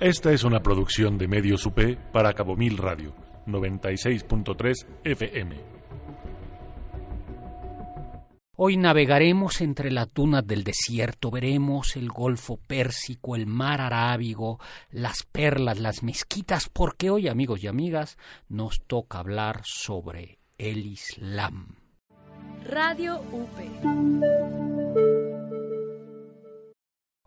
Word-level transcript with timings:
Esta 0.00 0.30
es 0.32 0.44
una 0.44 0.60
producción 0.60 1.18
de 1.18 1.26
Medios 1.26 1.66
UP 1.66 1.96
para 2.12 2.32
Cabo 2.32 2.54
Mil 2.54 2.76
Radio, 2.76 3.12
96.3 3.48 4.86
FM. 5.02 5.56
Hoy 8.54 8.76
navegaremos 8.76 9.60
entre 9.60 9.90
las 9.90 10.14
dunas 10.14 10.46
del 10.46 10.62
desierto, 10.62 11.32
veremos 11.32 11.96
el 11.96 12.10
Golfo 12.10 12.58
Pérsico, 12.58 13.34
el 13.34 13.48
Mar 13.48 13.80
Arábigo, 13.80 14.60
las 14.92 15.24
perlas, 15.24 15.80
las 15.80 16.04
mezquitas, 16.04 16.68
porque 16.72 17.10
hoy, 17.10 17.26
amigos 17.26 17.64
y 17.64 17.66
amigas, 17.66 18.18
nos 18.48 18.80
toca 18.86 19.18
hablar 19.18 19.62
sobre 19.64 20.38
el 20.58 20.86
Islam. 20.86 21.74
Radio 22.64 23.20
UP. 23.32 24.67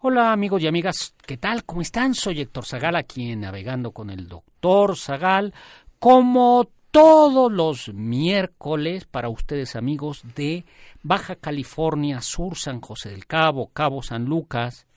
Hola 0.03 0.31
amigos 0.31 0.63
y 0.63 0.67
amigas, 0.67 1.13
¿qué 1.27 1.37
tal? 1.37 1.63
¿Cómo 1.63 1.83
están? 1.83 2.15
Soy 2.15 2.41
Héctor 2.41 2.65
Zagal, 2.65 2.95
aquí 2.95 3.29
en 3.29 3.41
Navegando 3.41 3.91
con 3.91 4.09
el 4.09 4.27
Doctor 4.27 4.97
Zagal, 4.97 5.53
como 5.99 6.67
todos 6.89 7.51
los 7.51 7.93
miércoles 7.93 9.05
para 9.05 9.29
ustedes 9.29 9.75
amigos 9.75 10.23
de 10.35 10.65
Baja 11.03 11.35
California 11.35 12.19
Sur, 12.21 12.57
San 12.57 12.81
José 12.81 13.11
del 13.11 13.27
Cabo, 13.27 13.69
Cabo 13.71 14.01
San 14.01 14.25
Lucas. 14.25 14.87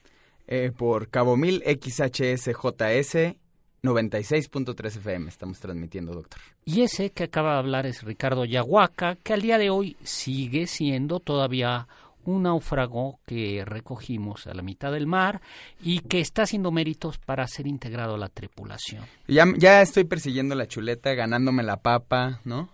Eh, 0.47 0.73
por 0.75 1.11
Cabo 1.11 1.37
Mil 1.37 1.63
XHSJS 1.63 3.37
96.3 3.83 4.87
FM 4.87 5.29
estamos 5.29 5.61
transmitiendo, 5.61 6.15
doctor. 6.15 6.41
Y 6.65 6.81
ese 6.81 7.11
que 7.11 7.25
acaba 7.25 7.53
de 7.53 7.59
hablar 7.59 7.85
es 7.85 8.03
Ricardo 8.05 8.47
Yahuaca, 8.47 9.17
que 9.17 9.35
al 9.35 9.43
día 9.43 9.59
de 9.59 9.69
hoy 9.69 9.99
sigue 10.03 10.67
siendo 10.67 11.21
todavía 11.21 11.89
un 12.33 12.43
náufrago 12.43 13.19
que 13.27 13.65
recogimos 13.65 14.47
a 14.47 14.55
la 14.55 14.63
mitad 14.63 14.93
del 14.93 15.07
mar 15.07 15.41
y 15.83 16.01
que 16.01 16.21
está 16.21 16.43
haciendo 16.43 16.71
méritos 16.71 17.19
para 17.19 17.47
ser 17.47 17.67
integrado 17.67 18.15
a 18.15 18.19
la 18.19 18.29
tripulación. 18.29 19.05
Ya, 19.29 19.45
ya 19.57 19.83
estoy 19.83 20.05
persiguiendo 20.05 20.55
la 20.55 20.67
chuleta, 20.67 21.15
ganándome 21.15 21.63
la 21.63 21.79
papa, 21.79 22.41
¿no? 22.45 22.69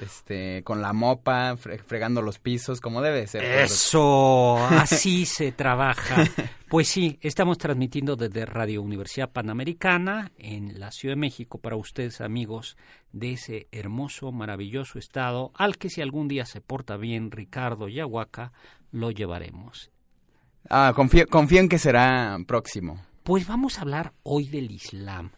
Este, 0.00 0.62
con 0.64 0.80
la 0.80 0.94
mopa, 0.94 1.56
fregando 1.56 2.22
los 2.22 2.38
pisos, 2.38 2.80
como 2.80 3.02
debe 3.02 3.26
ser. 3.26 3.44
Eso, 3.44 4.56
así 4.56 5.26
se 5.26 5.52
trabaja. 5.52 6.24
Pues 6.68 6.88
sí, 6.88 7.18
estamos 7.20 7.58
transmitiendo 7.58 8.16
desde 8.16 8.46
Radio 8.46 8.80
Universidad 8.80 9.30
Panamericana 9.30 10.32
en 10.38 10.80
la 10.80 10.90
Ciudad 10.90 11.12
de 11.12 11.20
México 11.20 11.58
para 11.58 11.76
ustedes 11.76 12.22
amigos 12.22 12.78
de 13.12 13.32
ese 13.32 13.68
hermoso, 13.70 14.32
maravilloso 14.32 14.98
estado 14.98 15.52
al 15.54 15.76
que 15.76 15.90
si 15.90 16.00
algún 16.00 16.28
día 16.28 16.46
se 16.46 16.62
porta 16.62 16.96
bien 16.96 17.30
Ricardo 17.30 17.88
Yahuaca, 17.88 18.52
lo 18.92 19.10
llevaremos. 19.10 19.90
Ah, 20.70 20.92
confío, 20.94 21.26
confío 21.26 21.60
en 21.60 21.68
que 21.68 21.78
será 21.78 22.38
próximo. 22.46 23.04
Pues 23.24 23.46
vamos 23.46 23.78
a 23.78 23.82
hablar 23.82 24.12
hoy 24.22 24.46
del 24.48 24.70
Islam. 24.70 25.32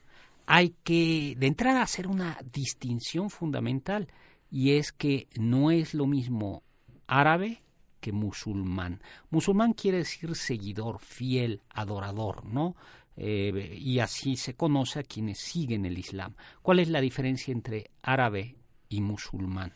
Hay 0.46 0.74
que, 0.84 1.34
de 1.38 1.46
entrada, 1.46 1.82
hacer 1.82 2.06
una 2.06 2.38
distinción 2.52 3.30
fundamental 3.30 4.08
y 4.50 4.72
es 4.72 4.92
que 4.92 5.28
no 5.36 5.70
es 5.70 5.94
lo 5.94 6.06
mismo 6.06 6.62
árabe 7.06 7.62
que 8.00 8.12
musulmán. 8.12 9.00
Musulmán 9.30 9.72
quiere 9.72 9.98
decir 9.98 10.36
seguidor, 10.36 11.00
fiel, 11.00 11.62
adorador, 11.70 12.44
¿no? 12.44 12.76
Eh, 13.16 13.78
y 13.80 14.00
así 14.00 14.36
se 14.36 14.54
conoce 14.54 14.98
a 14.98 15.04
quienes 15.04 15.38
siguen 15.38 15.86
el 15.86 15.98
Islam. 15.98 16.34
¿Cuál 16.60 16.80
es 16.80 16.88
la 16.88 17.00
diferencia 17.00 17.52
entre 17.52 17.90
árabe 18.02 18.56
y 18.88 19.00
musulmán? 19.00 19.72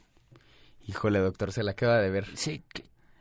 Híjole, 0.87 1.21
doctor, 1.21 1.53
se 1.53 1.63
la 1.63 1.71
acaba 1.71 1.99
de 1.99 2.11
ver. 2.11 2.27
Sí, 2.35 2.63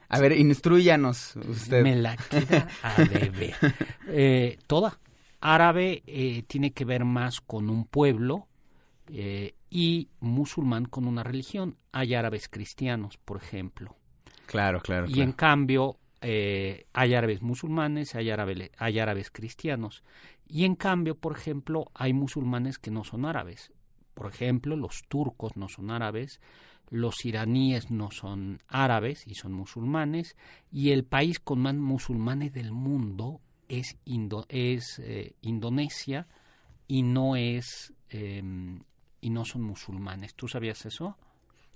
a 0.10 0.20
ver, 0.20 0.34
instruyanos 0.34 1.36
usted. 1.36 1.84
Me 1.84 1.96
la 1.96 2.16
queda 2.16 2.68
a 2.84 3.04
deber. 3.04 3.56
Eh, 4.10 4.58
toda. 4.68 5.00
Árabe 5.42 6.02
eh, 6.08 6.44
tiene 6.48 6.72
que 6.72 6.86
ver 6.86 7.06
más 7.06 7.42
con 7.42 7.70
un 7.70 7.86
pueblo 7.86 8.48
eh, 9.12 9.54
y 9.70 10.10
musulmán 10.20 10.86
con 10.86 11.08
una 11.08 11.24
religión. 11.24 11.78
Hay 11.92 12.16
árabes 12.16 12.48
cristianos, 12.48 13.18
por 13.18 13.38
ejemplo. 13.38 13.96
Claro, 14.46 14.82
claro. 14.82 15.08
Y 15.10 15.22
en 15.22 15.34
cambio 15.34 15.98
hay 16.22 17.14
árabes 17.14 17.42
musulmanes, 17.42 18.16
hay, 18.16 18.30
hay 18.32 19.00
árabes 19.00 19.30
cristianos. 19.30 20.04
Y 20.48 20.64
en 20.64 20.76
cambio, 20.76 21.16
por 21.16 21.38
ejemplo, 21.38 21.92
hay 21.94 22.14
musulmanes 22.14 22.80
que 22.80 22.92
no 22.92 23.04
son 23.04 23.26
árabes. 23.26 23.72
Por 24.18 24.34
ejemplo, 24.34 24.76
los 24.76 25.04
turcos 25.08 25.56
no 25.58 25.70
son 25.70 25.92
árabes, 25.92 26.42
los 26.90 27.24
iraníes 27.24 27.92
no 27.92 28.10
son 28.10 28.64
árabes 28.68 29.28
y 29.28 29.36
son 29.36 29.54
musulmanes, 29.54 30.36
y 30.72 30.90
el 30.90 31.04
país 31.04 31.40
con 31.40 31.60
más 31.60 31.76
musulmanes 31.76 32.52
del 32.52 32.72
mundo 32.72 33.42
es, 33.70 33.96
es 34.50 35.00
eh, 35.06 35.36
Indonesia 35.42 36.26
y 36.88 37.04
no 37.04 37.36
es 37.36 37.94
em, 38.10 38.80
y 39.22 39.30
no 39.30 39.46
son 39.46 39.62
musulmanes. 39.62 40.34
¿Tú 40.34 40.48
sabías 40.48 40.84
eso? 40.88 41.16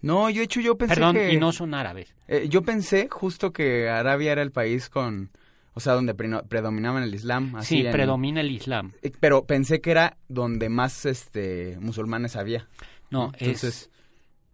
No, 0.01 0.27
yo 0.31 0.41
hecho 0.41 0.61
yo 0.61 0.79
pensé 0.79 0.95
Perdón, 0.95 1.17
que 1.17 1.33
y 1.33 1.37
no 1.37 1.51
son 1.51 1.75
árabes. 1.75 2.15
Eh, 2.27 2.47
yo 2.49 2.63
pensé 2.63 3.07
justo 3.07 3.53
que 3.53 3.87
Arabia 3.87 4.31
era 4.31 4.41
el 4.41 4.51
país 4.51 4.89
con 4.89 5.29
o 5.73 5.79
sea, 5.79 5.93
donde 5.93 6.13
predominaba 6.13 7.03
el 7.03 7.13
Islam. 7.13 7.61
sí, 7.61 7.83
predomina 7.91 8.41
el 8.41 8.51
Islam. 8.51 8.91
Eh, 9.01 9.11
pero 9.19 9.45
pensé 9.45 9.81
que 9.81 9.91
era 9.91 10.17
donde 10.27 10.69
más 10.69 11.05
este 11.05 11.77
musulmanes 11.79 12.35
había. 12.35 12.67
No, 13.09 13.31
es 13.37 13.89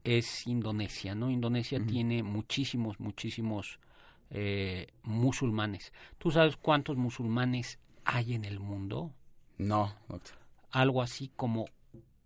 es 0.07 0.47
Indonesia, 0.47 1.15
¿no? 1.15 1.29
Indonesia 1.29 1.85
tiene 1.85 2.23
muchísimos, 2.23 2.97
muchísimos 2.99 3.77
eh, 4.29 4.87
musulmanes. 5.03 5.91
¿Tú 6.17 6.31
sabes 6.31 6.55
cuántos 6.55 6.95
musulmanes 6.95 7.77
hay 8.05 8.33
en 8.33 8.45
el 8.45 8.61
mundo? 8.61 9.11
No, 9.57 9.93
Algo 10.71 11.01
así 11.01 11.31
como 11.35 11.65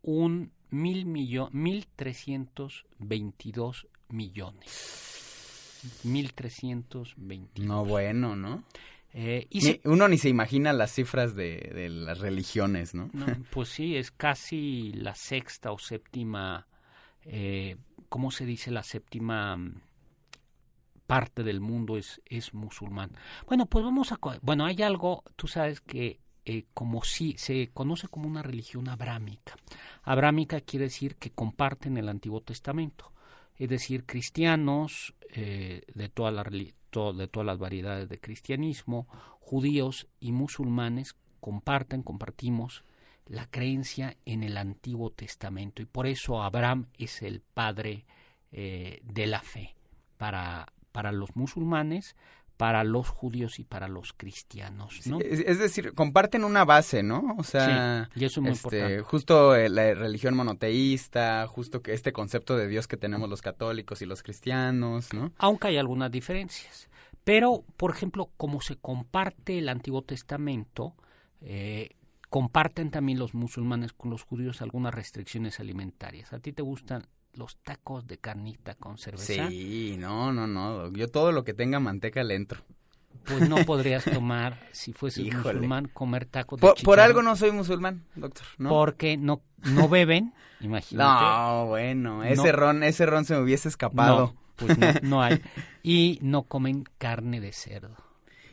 un 0.04 0.52
mil 0.70 1.06
millón, 1.06 1.50
mil 1.54 1.88
trescientos 1.96 2.86
veintidós 3.00 3.88
millones. 4.10 5.31
Mil 6.04 6.34
trescientos 6.34 7.14
veintidós. 7.18 7.68
No, 7.68 7.86
bueno, 7.86 8.36
¿no? 8.36 8.64
Eh, 9.14 9.48
y 9.50 9.82
uno 9.84 10.08
ni 10.08 10.18
se 10.18 10.30
imagina 10.30 10.72
las 10.72 10.94
cifras 10.94 11.36
de, 11.36 11.72
de 11.74 11.90
las 11.90 12.20
religiones, 12.20 12.94
¿no? 12.94 13.10
¿no? 13.14 13.26
Pues 13.52 13.70
sí, 13.70 13.98
es 13.98 14.12
casi 14.12 14.94
la 14.94 15.16
sexta 15.16 15.72
o 15.72 15.80
séptima 15.80 16.66
eh, 17.26 17.78
¿cómo 18.10 18.32
se 18.32 18.46
dice? 18.46 18.72
La 18.72 18.84
séptima 18.84 19.56
mm, 19.58 19.82
parte 21.08 21.44
del 21.44 21.62
mundo 21.62 21.98
es, 21.98 22.22
es 22.26 22.54
musulmán. 22.54 23.12
Bueno, 23.48 23.66
pues 23.66 23.86
vamos 23.86 24.12
a... 24.12 24.20
Bueno, 24.42 24.66
hay 24.66 24.82
algo, 24.82 25.24
tú 25.36 25.48
sabes 25.48 25.82
que 25.82 26.20
eh, 26.46 26.66
como 26.74 27.04
si 27.04 27.36
se 27.38 27.70
conoce 27.74 28.08
como 28.08 28.28
una 28.28 28.42
religión 28.42 28.90
abrámica. 28.90 29.56
Abrámica 30.04 30.62
quiere 30.62 30.86
decir 30.86 31.16
que 31.16 31.32
comparten 31.32 31.98
el 31.98 32.10
Antiguo 32.10 32.42
Testamento, 32.42 33.14
es 33.58 33.70
decir, 33.70 34.06
cristianos 34.06 35.14
eh, 35.34 35.84
de, 35.94 36.10
toda 36.10 36.32
la, 36.32 36.44
de 36.44 37.28
todas 37.28 37.46
las 37.46 37.58
variedades 37.58 38.10
de 38.10 38.20
cristianismo, 38.20 39.08
judíos 39.40 40.08
y 40.20 40.32
musulmanes 40.32 41.16
comparten, 41.40 42.04
compartimos 42.04 42.84
la 43.26 43.48
creencia 43.48 44.18
en 44.26 44.44
el 44.44 44.58
Antiguo 44.58 45.10
Testamento. 45.12 45.82
Y 45.82 45.86
por 45.86 46.08
eso 46.08 46.42
Abraham 46.42 46.88
es 46.98 47.22
el 47.22 47.42
padre 47.42 48.06
eh, 48.52 49.00
de 49.04 49.28
la 49.28 49.42
fe. 49.42 49.76
Para, 50.18 50.72
para 50.92 51.12
los 51.12 51.36
musulmanes, 51.36 52.16
para 52.62 52.84
los 52.84 53.10
judíos 53.10 53.58
y 53.58 53.64
para 53.64 53.88
los 53.88 54.14
cristianos. 54.14 55.08
¿no? 55.08 55.18
es, 55.20 55.58
decir, 55.58 55.96
comparten 55.96 56.44
una 56.44 56.64
base, 56.64 57.02
¿no? 57.02 57.36
O 57.40 57.44
sea, 57.44 58.08
y 58.14 58.24
eso 58.24 58.40
es 58.40 58.44
muy 58.44 58.52
este, 58.52 58.78
importante. 58.78 59.02
justo 59.02 59.56
eh, 59.56 59.68
la 59.68 59.96
religión 59.96 60.36
monoteísta, 60.36 61.48
justo 61.48 61.82
que 61.82 61.94
este 61.94 62.14
concepto 62.14 62.56
de 62.56 62.68
Dios 62.68 62.88
que 62.88 62.98
tenemos 62.98 63.28
los 63.32 63.42
católicos 63.42 64.04
y 64.04 64.06
los 64.06 64.22
cristianos, 64.22 65.12
¿no? 65.12 65.34
Aunque 65.40 65.70
hay 65.70 65.78
algunas 65.78 66.12
diferencias. 66.12 66.88
Pero, 67.24 67.64
por 67.78 67.90
ejemplo, 67.90 68.30
como 68.38 68.62
se 68.62 68.76
comparte 68.76 69.58
el 69.58 69.68
Antiguo 69.68 70.04
Testamento, 70.04 70.94
eh, 71.42 71.90
comparten 72.30 72.92
también 72.92 73.18
los 73.18 73.34
musulmanes 73.34 73.92
con 73.92 74.12
los 74.12 74.22
judíos 74.22 74.62
algunas 74.62 74.94
restricciones 74.94 75.60
alimentarias. 75.60 76.32
¿A 76.32 76.38
ti 76.38 76.54
te 76.54 76.62
gustan 76.62 77.08
los 77.34 77.58
tacos 77.58 78.06
de 78.08 78.18
carnita 78.18 78.76
con 78.76 78.98
cerveza? 78.98 79.48
Sí, 79.50 79.96
no, 79.98 80.32
no, 80.32 80.48
no. 80.48 80.92
Yo 80.92 81.08
todo 81.08 81.32
lo 81.32 81.44
que 81.44 81.54
tenga 81.54 81.80
manteca 81.80 82.24
le 82.24 82.36
entro. 82.36 82.64
Pues 83.26 83.48
no 83.48 83.58
podrías 83.66 84.04
tomar, 84.04 84.60
si 84.72 84.94
fuese 84.94 85.24
musulmán, 85.32 85.88
comer 85.94 86.26
tacos 86.26 86.60
de 86.60 86.68
por, 86.68 86.82
por, 86.82 87.00
algo 87.00 87.22
no 87.22 87.36
soy 87.36 87.52
musulmán, 87.52 88.04
doctor. 88.16 88.46
¿no? 88.58 88.70
Porque 88.70 89.18
no, 89.18 89.42
no 89.64 89.88
beben, 89.88 90.34
imagínate. 90.60 91.24
No, 91.24 91.68
bueno, 91.68 92.24
ese 92.24 92.52
ron, 92.52 92.84
ese 92.84 93.06
ron 93.06 93.26
se 93.26 93.36
me 93.36 93.42
hubiese 93.42 93.70
escapado. 93.70 94.34
No, 94.34 94.42
pues 94.56 94.78
no, 94.78 94.88
no 95.04 95.22
hay. 95.22 95.42
Y 95.84 96.20
no 96.22 96.44
comen 96.44 96.84
carne 97.00 97.42
de 97.42 97.52
cerdo. 97.54 97.96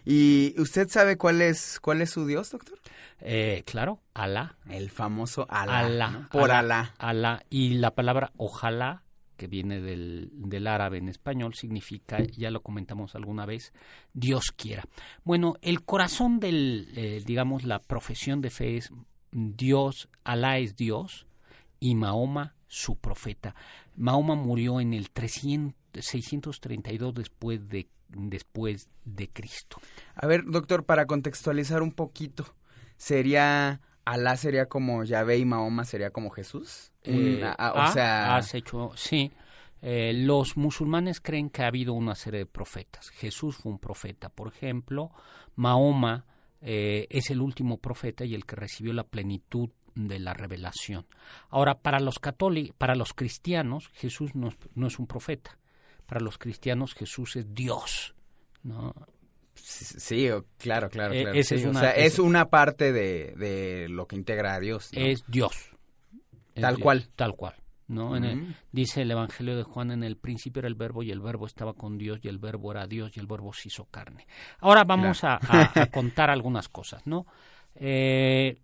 ¿Y 0.07 0.55
usted 0.59 0.89
sabe 0.89 1.19
cuál 1.19 1.43
es, 1.43 1.79
cuál 1.81 2.01
es 2.01 2.09
su 2.09 2.27
Dios, 2.27 2.51
doctor? 2.51 2.78
Eh, 3.21 3.63
claro, 3.67 4.01
Alá. 4.15 4.57
El 4.69 4.91
famoso 4.91 5.47
Alá. 5.49 5.81
Alá. 5.81 6.29
Por 6.31 6.51
Alá. 6.51 6.95
Alá. 6.99 7.43
Y 7.51 7.75
la 7.75 7.95
palabra 7.95 8.33
ojalá 8.37 9.05
que 9.39 9.47
viene 9.47 9.81
del, 9.81 10.31
del 10.35 10.67
árabe 10.67 10.99
en 10.99 11.09
español, 11.09 11.55
significa, 11.55 12.19
ya 12.37 12.51
lo 12.51 12.61
comentamos 12.61 13.15
alguna 13.15 13.47
vez, 13.47 13.73
Dios 14.13 14.51
quiera. 14.51 14.85
Bueno, 15.25 15.55
el 15.63 15.85
corazón 15.85 16.41
del, 16.41 16.89
eh, 16.97 17.23
digamos, 17.25 17.65
la 17.65 17.79
profesión 17.79 18.43
de 18.43 18.51
fe 18.51 18.77
es 18.77 18.91
Dios, 19.31 20.09
Alá 20.25 20.59
es 20.59 20.77
Dios 20.77 21.27
y 21.81 21.95
Mahoma 21.95 22.57
su 22.67 22.97
profeta. 22.97 23.55
Mahoma 23.97 24.35
murió 24.35 24.81
en 24.81 24.93
el 24.93 25.11
300, 25.11 25.75
632 26.05 27.15
después 27.15 27.69
de, 27.69 27.89
después 28.09 28.89
de 29.05 29.29
Cristo. 29.29 29.79
A 30.15 30.27
ver, 30.27 30.45
doctor, 30.47 30.85
para 30.85 31.07
contextualizar 31.07 31.83
un 31.83 31.93
poquito, 31.93 32.55
¿sería 32.99 33.81
Alá 34.05 34.37
sería 34.37 34.67
como 34.67 35.05
Yahvé 35.05 35.39
y 35.39 35.45
Mahoma 35.45 35.85
sería 35.85 36.11
como 36.11 36.31
Jesús? 36.31 36.93
Eh, 37.05 37.37
Una- 37.39 37.53
o 37.53 37.79
ah, 37.79 37.93
sea, 37.93 38.37
has 38.37 38.55
hecho, 38.55 38.93
sí. 38.97 39.31
Eh, 39.83 40.13
los 40.15 40.57
musulmanes 40.57 41.21
creen 41.21 41.51
que 41.51 41.63
ha 41.63 41.67
habido 41.69 41.93
una 41.93 42.15
serie 42.15 42.41
de 42.41 42.47
profetas. 42.47 43.11
Jesús 43.11 43.57
fue 43.57 43.71
un 43.73 43.79
profeta, 43.79 44.29
por 44.31 44.49
ejemplo. 44.49 45.11
Mahoma 45.57 46.25
eh, 46.61 47.07
es 47.11 47.31
el 47.31 47.41
último 47.41 47.79
profeta 47.79 48.25
y 48.25 48.35
el 48.35 48.45
que 48.45 48.57
recibió 48.57 48.93
la 48.93 49.05
plenitud 49.05 49.69
de 49.95 50.19
la 50.19 50.33
revelación. 50.35 51.07
Ahora, 51.51 51.79
para 51.81 52.01
los 52.01 52.19
católicos, 52.19 52.75
para 52.79 52.95
los 52.97 53.13
cristianos, 53.13 53.89
Jesús 53.95 54.35
no, 54.35 54.49
es- 54.49 54.57
no 54.75 54.87
es 54.87 54.99
un 54.99 55.07
profeta. 55.07 55.59
Para 56.07 56.21
los 56.21 56.39
cristianos, 56.39 56.95
Jesús 56.95 57.37
es 57.37 57.55
Dios. 57.55 58.15
¿no? 58.65 58.93
Sí, 59.71 60.31
o- 60.31 60.45
claro, 60.59 60.89
claro, 60.91 61.15
Eh, 61.15 61.23
claro. 61.23 61.43
sí, 61.43 61.55
es 61.57 61.65
o 61.67 61.71
una- 61.71 61.81
sea, 61.81 61.91
es 61.93 62.19
una 62.19 62.49
parte 62.49 62.93
de, 62.93 63.35
de 63.37 63.89
lo 63.89 64.07
que 64.07 64.17
integra 64.17 64.55
a 64.55 64.61
Dios. 64.61 64.91
¿no? 64.95 65.01
Es 65.01 65.25
Dios. 65.29 65.55
Es 66.55 66.63
Tal 66.63 66.77
Dios, 66.77 66.83
cual. 66.85 67.09
Tal 67.17 67.35
cual. 67.37 67.55
¿no? 67.87 68.17
En 68.17 68.25
el- 68.25 68.55
dice 68.71 69.01
el 69.03 69.11
Evangelio 69.11 69.57
de 69.57 69.63
Juan, 69.63 69.91
en 69.91 70.03
el 70.05 70.17
principio 70.19 70.61
era 70.61 70.69
el 70.69 70.75
verbo 70.75 71.03
y 71.03 71.11
el 71.11 71.21
verbo 71.21 71.47
estaba 71.47 71.73
con 71.73 71.97
Dios 71.97 72.19
y 72.23 72.29
el 72.29 72.39
verbo 72.39 72.71
era 72.73 72.87
Dios 72.87 73.17
y 73.17 73.21
el 73.21 73.27
verbo 73.27 73.53
se 73.55 73.69
hizo 73.69 73.87
carne. 73.87 74.27
Ahora 74.59 74.85
vamos 74.85 75.25
a, 75.25 75.39
a- 75.41 75.73
a 75.83 75.87
contar 75.91 76.29
algunas 76.31 76.69
cosas, 76.69 77.07
¿no? 77.07 77.27
Eh, 77.75 78.59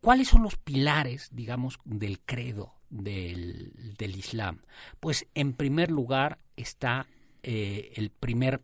¿Cuáles 0.00 0.28
son 0.28 0.42
los 0.42 0.56
pilares, 0.56 1.28
digamos, 1.32 1.78
del 1.84 2.20
credo 2.20 2.74
del, 2.88 3.72
del 3.98 4.16
Islam? 4.16 4.62
Pues 5.00 5.26
en 5.34 5.52
primer 5.52 5.90
lugar 5.90 6.38
está 6.56 7.06
eh, 7.42 7.92
el 7.96 8.10
primer 8.10 8.60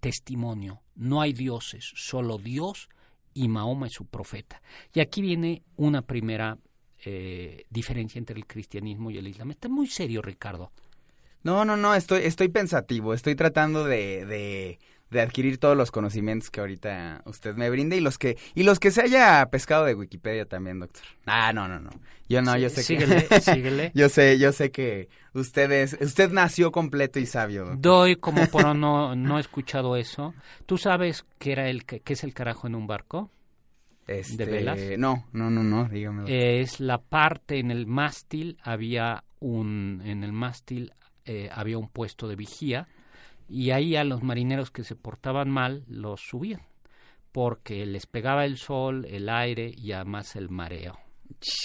testimonio. 0.00 0.80
No 0.96 1.20
hay 1.20 1.32
dioses, 1.32 1.92
solo 1.94 2.38
Dios 2.38 2.88
y 3.34 3.48
Mahoma 3.48 3.86
es 3.86 3.92
su 3.92 4.06
profeta. 4.06 4.62
Y 4.94 5.00
aquí 5.00 5.20
viene 5.20 5.62
una 5.76 6.02
primera 6.02 6.58
eh, 7.04 7.64
diferencia 7.70 8.18
entre 8.18 8.36
el 8.36 8.46
cristianismo 8.46 9.10
y 9.10 9.18
el 9.18 9.28
islam. 9.28 9.50
Está 9.50 9.68
muy 9.68 9.86
serio, 9.86 10.22
Ricardo. 10.22 10.72
No, 11.42 11.64
no, 11.64 11.76
no, 11.76 11.94
estoy, 11.94 12.22
estoy 12.24 12.48
pensativo, 12.48 13.14
estoy 13.14 13.36
tratando 13.36 13.84
de, 13.84 14.26
de, 14.26 14.78
de 15.10 15.20
adquirir 15.20 15.58
todos 15.58 15.76
los 15.76 15.90
conocimientos 15.90 16.50
que 16.50 16.60
ahorita 16.60 17.22
usted 17.26 17.54
me 17.54 17.70
brinda 17.70 17.94
y 17.96 18.00
los 18.00 18.18
que, 18.18 18.36
y 18.54 18.64
los 18.64 18.80
que 18.80 18.90
se 18.90 19.02
haya 19.02 19.46
pescado 19.50 19.84
de 19.84 19.94
Wikipedia 19.94 20.46
también, 20.46 20.80
doctor. 20.80 21.02
Ah, 21.26 21.52
no, 21.52 21.68
no, 21.68 21.78
no. 21.78 21.90
Yo 22.28 22.42
no, 22.42 22.56
yo 22.58 22.68
sé 22.68 22.82
síguele, 22.82 23.26
que. 23.26 23.40
síguele. 23.40 23.92
yo 23.94 24.08
sé, 24.08 24.38
yo 24.38 24.52
sé 24.52 24.70
que 24.70 25.08
usted 25.32 25.70
es, 25.70 25.96
usted 26.00 26.30
nació 26.30 26.72
completo 26.72 27.20
y 27.20 27.26
sabio. 27.26 27.64
doctor. 27.64 27.80
Doy 27.80 28.16
como 28.16 28.46
por 28.46 28.74
no, 28.74 29.14
no 29.14 29.38
he 29.38 29.40
escuchado 29.40 29.96
eso. 29.96 30.34
¿Tú 30.66 30.76
sabes 30.76 31.24
qué 31.38 31.52
era 31.52 31.68
el 31.68 31.84
qué 31.84 32.02
es 32.04 32.24
el 32.24 32.34
carajo 32.34 32.66
en 32.66 32.74
un 32.74 32.86
barco? 32.86 33.30
Este, 34.06 34.44
velas? 34.44 34.78
No, 34.98 35.24
no, 35.32 35.50
no, 35.50 35.62
no, 35.62 35.88
dígame. 35.88 36.60
Es 36.60 36.80
la 36.80 36.98
parte 36.98 37.58
en 37.58 37.70
el 37.70 37.86
mástil 37.86 38.58
había 38.62 39.24
un 39.40 40.02
en 40.04 40.24
el 40.24 40.32
mástil 40.32 40.92
eh, 41.24 41.48
había 41.52 41.78
un 41.78 41.88
puesto 41.88 42.28
de 42.28 42.36
vigía 42.36 42.88
y 43.48 43.70
ahí 43.70 43.96
a 43.96 44.04
los 44.04 44.22
marineros 44.22 44.70
que 44.70 44.84
se 44.84 44.96
portaban 44.96 45.50
mal 45.50 45.84
los 45.88 46.20
subían 46.20 46.62
porque 47.36 47.84
les 47.84 48.06
pegaba 48.06 48.46
el 48.46 48.56
sol, 48.56 49.04
el 49.10 49.28
aire 49.28 49.70
y 49.76 49.92
además 49.92 50.36
el 50.36 50.48
mareo. 50.48 50.98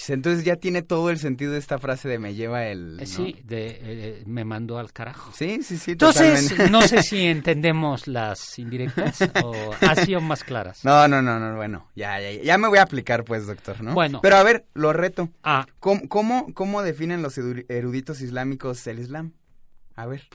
Entonces 0.09 0.43
ya 0.43 0.57
tiene 0.57 0.81
todo 0.81 1.09
el 1.09 1.17
sentido 1.17 1.53
de 1.53 1.59
esta 1.59 1.79
frase 1.79 2.09
de 2.09 2.19
me 2.19 2.33
lleva 2.35 2.67
el. 2.67 2.99
Eh, 2.99 3.03
¿no? 3.03 3.05
Sí, 3.05 3.37
de, 3.45 3.79
eh, 3.81 4.23
me 4.25 4.43
mandó 4.43 4.79
al 4.79 4.91
carajo. 4.91 5.31
Sí, 5.33 5.63
sí, 5.63 5.77
sí. 5.77 5.91
Entonces, 5.91 6.49
totalmente. 6.49 6.69
no 6.69 6.81
sé 6.81 7.03
si 7.03 7.21
entendemos 7.25 8.07
las 8.07 8.59
indirectas 8.59 9.21
o 9.43 9.53
así 9.79 10.13
o 10.13 10.19
más 10.19 10.43
claras. 10.43 10.83
No, 10.83 11.07
no, 11.07 11.21
no, 11.21 11.39
no, 11.39 11.55
bueno, 11.55 11.87
ya, 11.95 12.19
ya, 12.19 12.31
ya 12.43 12.57
me 12.57 12.67
voy 12.67 12.79
a 12.79 12.83
aplicar, 12.83 13.23
pues, 13.23 13.47
doctor, 13.47 13.81
¿no? 13.81 13.93
Bueno. 13.93 14.19
Pero 14.21 14.35
a 14.35 14.43
ver, 14.43 14.65
lo 14.73 14.91
reto. 14.91 15.29
Ah, 15.41 15.65
¿Cómo, 15.79 16.09
cómo, 16.09 16.53
cómo 16.53 16.81
definen 16.81 17.21
los 17.21 17.37
eruditos 17.37 18.19
islámicos 18.19 18.85
el 18.87 18.99
Islam? 18.99 19.31
A 19.95 20.05
ver. 20.05 20.27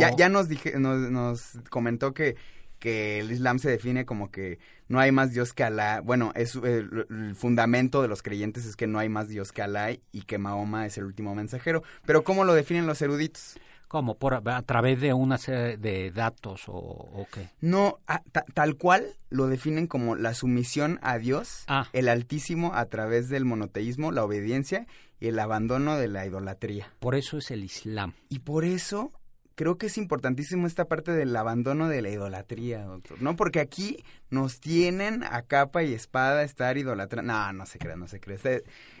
Ya, 0.00 0.14
ya 0.16 0.28
nos, 0.28 0.48
dije, 0.48 0.78
nos, 0.78 1.10
nos 1.10 1.58
comentó 1.70 2.14
que, 2.14 2.36
que 2.78 3.20
el 3.20 3.30
Islam 3.32 3.58
se 3.58 3.70
define 3.70 4.04
como 4.04 4.30
que 4.30 4.58
no 4.88 5.00
hay 5.00 5.12
más 5.12 5.32
Dios 5.32 5.52
que 5.52 5.64
Alá. 5.64 6.00
Bueno, 6.00 6.32
es, 6.34 6.56
eh, 6.56 6.60
el, 6.78 7.06
el 7.10 7.34
fundamento 7.34 8.02
de 8.02 8.08
los 8.08 8.22
creyentes 8.22 8.64
es 8.66 8.76
que 8.76 8.86
no 8.86 8.98
hay 8.98 9.08
más 9.08 9.28
Dios 9.28 9.52
que 9.52 9.62
Alá 9.62 9.90
y 9.92 10.22
que 10.22 10.38
Mahoma 10.38 10.86
es 10.86 10.98
el 10.98 11.04
último 11.04 11.34
mensajero. 11.34 11.82
Pero 12.06 12.24
¿cómo 12.24 12.44
lo 12.44 12.54
definen 12.54 12.86
los 12.86 13.00
eruditos? 13.02 13.58
¿cómo? 13.88 14.16
Por, 14.16 14.32
a 14.48 14.62
través 14.62 15.02
de 15.02 15.12
una 15.12 15.36
serie 15.36 15.76
de 15.76 16.10
datos 16.12 16.62
o, 16.66 16.72
o 16.76 17.26
qué? 17.30 17.50
No, 17.60 17.98
ta- 18.32 18.46
tal 18.54 18.76
cual 18.76 19.04
lo 19.28 19.48
definen 19.48 19.86
como 19.86 20.16
la 20.16 20.32
sumisión 20.32 20.98
a 21.02 21.18
Dios, 21.18 21.64
Ah. 21.68 21.86
el 21.92 22.08
Altísimo, 22.08 22.72
a 22.74 22.86
través 22.86 23.28
del 23.28 23.44
monoteísmo, 23.44 24.10
la 24.10 24.24
obediencia 24.24 24.86
el 25.28 25.38
abandono 25.38 25.96
de 25.96 26.08
la 26.08 26.26
idolatría. 26.26 26.92
Por 26.98 27.14
eso 27.14 27.38
es 27.38 27.50
el 27.50 27.64
Islam. 27.64 28.14
Y 28.28 28.40
por 28.40 28.64
eso 28.64 29.12
creo 29.54 29.78
que 29.78 29.86
es 29.86 29.98
importantísimo 29.98 30.66
esta 30.66 30.86
parte 30.86 31.12
del 31.12 31.34
abandono 31.36 31.88
de 31.88 32.02
la 32.02 32.10
idolatría, 32.10 32.84
doctor. 32.84 33.20
No, 33.22 33.36
porque 33.36 33.60
aquí 33.60 34.04
nos 34.30 34.60
tienen 34.60 35.24
a 35.24 35.42
capa 35.42 35.82
y 35.82 35.94
espada 35.94 36.42
estar 36.42 36.76
idolatrando. 36.78 37.32
No, 37.32 37.52
no 37.52 37.66
se 37.66 37.78
crea, 37.78 37.96
no 37.96 38.08
se 38.08 38.20
crea. 38.20 38.38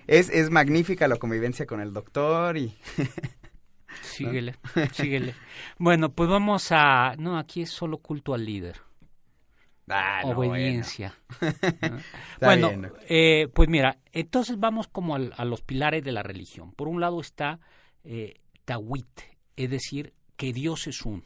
Es, 0.06 0.28
es 0.28 0.50
magnífica 0.50 1.08
la 1.08 1.16
convivencia 1.16 1.66
con 1.66 1.80
el 1.80 1.92
doctor 1.92 2.56
y... 2.56 2.76
Síguele, 4.02 4.56
síguele. 4.92 5.34
Bueno, 5.78 6.12
pues 6.12 6.28
vamos 6.28 6.68
a... 6.70 7.14
No, 7.18 7.38
aquí 7.38 7.62
es 7.62 7.70
solo 7.70 7.98
culto 7.98 8.32
al 8.32 8.44
líder. 8.44 8.80
Ah, 9.92 10.22
obediencia. 10.24 11.14
bueno, 12.40 12.68
eh, 13.08 13.48
pues 13.52 13.68
mira, 13.68 13.98
entonces 14.12 14.58
vamos 14.58 14.88
como 14.88 15.14
al- 15.14 15.32
a 15.36 15.44
los 15.44 15.62
pilares 15.62 16.02
de 16.04 16.12
la 16.12 16.22
religión. 16.22 16.72
Por 16.72 16.88
un 16.88 17.00
lado 17.00 17.20
está 17.20 17.60
eh, 18.04 18.40
Tawhid, 18.64 19.04
es 19.56 19.70
decir, 19.70 20.14
que 20.36 20.52
Dios 20.52 20.86
es 20.86 21.02
uno, 21.02 21.22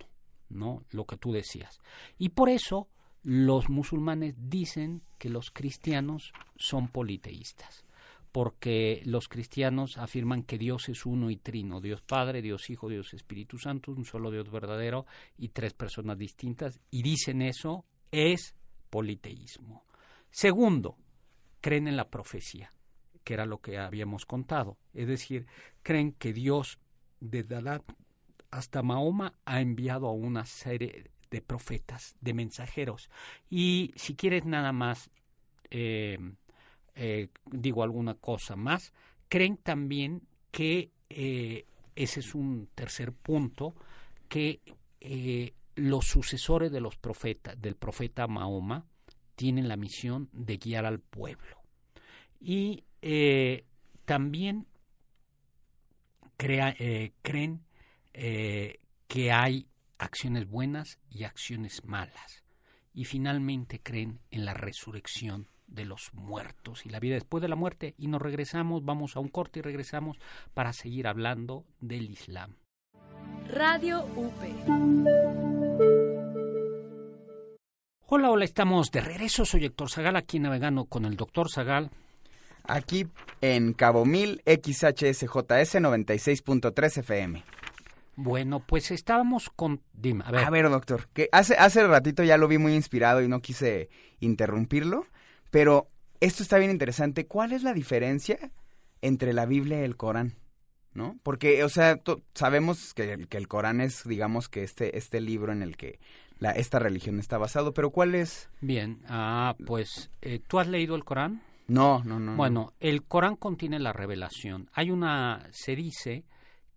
¿no? 0.48 0.84
Lo 0.90 1.04
que 1.06 1.16
tú 1.16 1.32
decías. 1.32 1.78
Y 2.18 2.30
por 2.30 2.48
eso 2.48 2.88
los 3.22 3.68
musulmanes 3.68 4.34
dicen 4.38 5.02
que 5.18 5.28
los 5.30 5.50
cristianos 5.50 6.32
son 6.56 6.88
politeístas. 6.88 7.85
Porque 8.32 9.00
los 9.06 9.28
cristianos 9.28 9.96
afirman 9.96 10.42
que 10.42 10.58
Dios 10.58 10.90
es 10.90 11.06
uno 11.06 11.30
y 11.30 11.38
trino, 11.38 11.80
Dios 11.80 12.02
Padre, 12.02 12.42
Dios 12.42 12.68
Hijo, 12.68 12.90
Dios 12.90 13.14
Espíritu 13.14 13.56
Santo, 13.56 13.92
un 13.92 14.04
solo 14.04 14.30
Dios 14.30 14.50
verdadero 14.50 15.06
y 15.38 15.49
tres 15.49 15.73
personas 15.73 16.18
distintas. 16.18 16.78
Y 16.90 17.02
dicen 17.02 17.40
eso 17.40 17.87
es 18.10 18.54
politeísmo. 18.90 19.84
Segundo, 20.30 20.96
creen 21.60 21.88
en 21.88 21.96
la 21.96 22.08
profecía, 22.08 22.70
que 23.25 23.34
era 23.34 23.46
lo 23.46 23.60
que 23.60 23.78
habíamos 23.78 24.26
contado. 24.26 24.76
Es 24.94 25.08
decir, 25.08 25.46
creen 25.82 26.12
que 26.12 26.32
Dios, 26.32 26.78
desde 27.20 27.56
Adán 27.56 27.82
hasta 28.50 28.82
Mahoma, 28.82 29.34
ha 29.44 29.60
enviado 29.60 30.06
a 30.06 30.12
una 30.12 30.46
serie 30.46 31.10
de 31.30 31.42
profetas, 31.42 32.16
de 32.20 32.34
mensajeros. 32.34 33.10
Y 33.50 33.92
si 33.96 34.14
quieres 34.14 34.44
nada 34.44 34.72
más, 34.72 35.10
eh, 35.70 36.18
eh, 36.94 37.28
digo 37.46 37.82
alguna 37.82 38.14
cosa 38.14 38.56
más, 38.56 38.92
creen 39.28 39.56
también 39.56 40.22
que, 40.50 40.92
eh, 41.10 41.66
ese 41.94 42.20
es 42.20 42.34
un 42.34 42.68
tercer 42.75 43.12
punto, 43.12 43.75
que 44.28 44.60
los 45.76 46.06
sucesores 46.06 46.73
de 46.73 46.80
los 46.80 46.97
profetas, 46.97 47.61
del 47.61 47.76
profeta 47.76 48.26
Mahoma, 48.26 48.87
tienen 49.37 49.68
la 49.68 49.76
misión 49.76 50.28
de 50.33 50.56
guiar 50.56 50.87
al 50.87 51.00
pueblo. 51.00 51.62
Y 52.40 52.85
eh, 53.02 53.64
también 54.04 54.66
eh, 56.38 57.12
creen 57.23 57.64
eh, 58.12 58.80
que 59.06 59.33
hay 59.33 59.68
acciones 59.99 60.49
buenas 60.49 60.99
y 61.11 61.25
acciones 61.25 61.85
malas. 61.85 62.45
Y 62.92 63.04
finalmente 63.04 63.80
creen 63.80 64.21
en 64.30 64.45
la 64.45 64.54
resurrección 64.54 65.49
de 65.66 65.85
los 65.85 66.14
muertos 66.14 66.87
y 66.87 66.88
la 66.88 67.00
vida 67.00 67.14
después 67.14 67.42
de 67.42 67.49
la 67.49 67.56
muerte. 67.56 67.95
Y 67.99 68.09
nos 68.09 68.23
regresamos, 68.23 68.85
vamos 68.85 69.16
a 69.16 69.21
un 69.21 69.28
corte 69.28 69.59
y 69.59 69.62
regresamos 69.62 70.18
para 70.54 70.73
seguir 70.73 71.06
hablando 71.06 71.66
del 71.80 72.11
Islam. 72.11 72.56
Radio 73.49 74.04
UP. 74.16 75.46
Hola, 78.06 78.30
hola, 78.30 78.44
estamos 78.44 78.90
de 78.92 79.00
regreso. 79.00 79.44
Soy 79.44 79.64
Héctor 79.64 79.90
Zagal, 79.90 80.16
aquí 80.16 80.38
navegando 80.38 80.84
con 80.84 81.04
el 81.04 81.16
doctor 81.16 81.50
Zagal. 81.50 81.90
Aquí 82.64 83.06
en 83.40 83.72
Cabo 83.72 84.04
Mil, 84.04 84.42
XHSJS 84.46 85.76
96.3 85.76 86.98
FM. 86.98 87.44
Bueno, 88.16 88.60
pues 88.60 88.90
estábamos 88.92 89.50
con... 89.50 89.82
Dime, 89.92 90.25
a 90.26 90.30
ver. 90.30 90.44
A 90.44 90.50
ver, 90.50 90.68
doctor, 90.70 91.08
que 91.12 91.28
hace, 91.32 91.54
hace 91.56 91.86
ratito 91.86 92.22
ya 92.22 92.38
lo 92.38 92.48
vi 92.48 92.58
muy 92.58 92.75
inspirado 92.75 93.22
y 93.22 93.28
no 93.28 93.40
quise 93.40 93.90
interrumpirlo, 94.20 95.06
pero 95.50 95.88
esto 96.20 96.42
está 96.42 96.58
bien 96.58 96.70
interesante. 96.70 97.26
¿Cuál 97.26 97.52
es 97.52 97.62
la 97.62 97.75
diferencia 97.75 98.38
entre 99.02 99.32
la 99.32 99.46
Biblia 99.46 99.80
y 99.80 99.84
el 99.84 99.96
Corán? 99.96 100.34
¿No? 100.94 101.18
Porque, 101.22 101.62
o 101.62 101.68
sea, 101.68 102.00
sabemos 102.34 102.94
que, 102.94 103.12
el- 103.12 103.28
que 103.28 103.36
el 103.36 103.48
Corán 103.48 103.82
es, 103.82 104.04
digamos, 104.08 104.48
que 104.48 104.62
este, 104.62 104.96
este 104.96 105.20
libro 105.20 105.52
en 105.52 105.60
el 105.60 105.76
que 105.76 106.00
la, 106.38 106.50
esta 106.50 106.78
religión 106.78 107.19
está 107.19 107.38
basado, 107.38 107.73
pero 107.73 107.90
¿cuál 107.90 108.14
es? 108.14 108.50
Bien, 108.61 109.00
ah, 109.09 109.57
pues, 109.66 110.11
eh, 110.21 110.40
¿tú 110.47 110.59
has 110.59 110.69
leído 110.69 110.95
el 110.95 111.05
Corán? 111.05 111.43
No, 111.69 112.05
no, 112.05 112.21
no. 112.21 112.33
no. 112.33 112.37
Bueno, 112.37 112.73
el 112.78 113.05
Corán 113.05 113.37
contiene 113.37 113.78
la 113.78 113.93
revelación. 113.93 114.71
Hay 114.73 114.90
una, 114.90 115.49
se 115.50 115.75
dice 115.75 116.25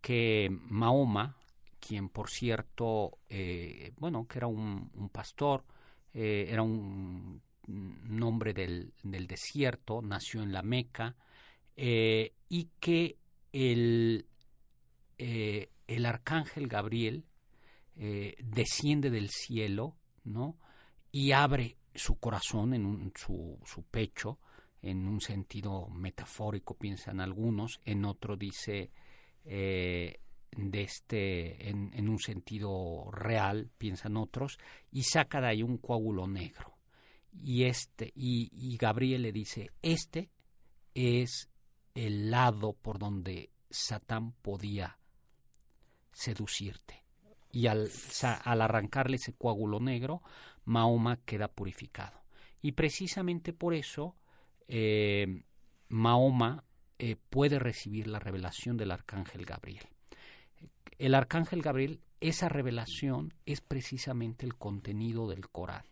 que 0.01 0.49
Mahoma, 0.51 1.35
quien 1.79 2.09
por 2.09 2.29
cierto, 2.29 3.19
eh, 3.27 3.91
bueno, 3.97 4.25
que 4.27 4.39
era 4.39 4.47
un, 4.47 4.89
un 4.93 5.09
pastor, 5.09 5.65
eh, 6.13 6.47
era 6.49 6.63
un 6.63 7.41
nombre 7.67 8.53
del, 8.53 8.93
del 9.03 9.27
desierto, 9.27 10.01
nació 10.01 10.41
en 10.41 10.53
la 10.53 10.63
Meca, 10.63 11.15
y 11.75 12.69
que 12.79 13.17
el, 13.53 14.25
el 15.17 16.05
arcángel 16.05 16.67
Gabriel 16.67 17.28
eh, 18.01 18.35
desciende 18.41 19.09
del 19.09 19.29
cielo, 19.29 19.97
¿no? 20.23 20.57
Y 21.11 21.33
abre 21.33 21.77
su 21.93 22.15
corazón 22.17 22.73
en 22.73 22.85
un- 22.85 23.11
su, 23.15 23.59
su 23.65 23.83
pecho, 23.83 24.39
en 24.81 25.05
un 25.07 25.19
sentido 25.19 25.89
metafórico, 25.89 26.75
piensan 26.77 27.19
algunos, 27.19 27.81
en 27.83 28.05
otro 28.05 28.37
dice 28.37 28.91
eh, 29.43 30.21
de 30.55 30.81
este, 30.81 31.69
en, 31.69 31.91
en 31.93 32.07
un 32.07 32.19
sentido 32.19 33.11
real, 33.11 33.69
piensan 33.77 34.15
otros, 34.15 34.57
y 34.91 35.03
saca 35.03 35.41
de 35.41 35.47
ahí 35.47 35.63
un 35.63 35.77
coágulo 35.77 36.25
negro. 36.27 36.77
Y 37.43 37.65
este, 37.65 38.11
y, 38.15 38.49
y 38.53 38.77
Gabriel 38.77 39.23
le 39.23 39.31
dice, 39.33 39.71
este 39.81 40.29
es 40.95 41.49
el 41.93 42.31
lado 42.31 42.73
por 42.73 42.97
donde 42.97 43.51
Satán 43.69 44.31
podía 44.41 44.97
seducirte. 46.11 47.03
Y 47.51 47.67
al, 47.67 47.89
al 48.43 48.61
arrancarle 48.61 49.15
ese 49.15 49.33
coágulo 49.33 49.79
negro, 49.79 50.21
Mahoma 50.65 51.17
queda 51.25 51.47
purificado. 51.47 52.21
Y 52.61 52.73
precisamente 52.73 53.53
por 53.53 53.73
eso 53.73 54.15
eh, 54.67 55.43
Mahoma 55.87 56.63
eh, 56.99 57.15
puede 57.29 57.59
recibir 57.59 58.07
la 58.07 58.19
revelación 58.19 58.77
del 58.77 58.91
arcángel 58.91 59.45
Gabriel. 59.45 59.85
El 60.97 61.15
arcángel 61.15 61.61
Gabriel, 61.61 62.01
esa 62.19 62.49
revelación 62.49 63.33
es 63.45 63.61
precisamente 63.61 64.45
el 64.45 64.55
contenido 64.55 65.27
del 65.27 65.49
Corán. 65.49 65.85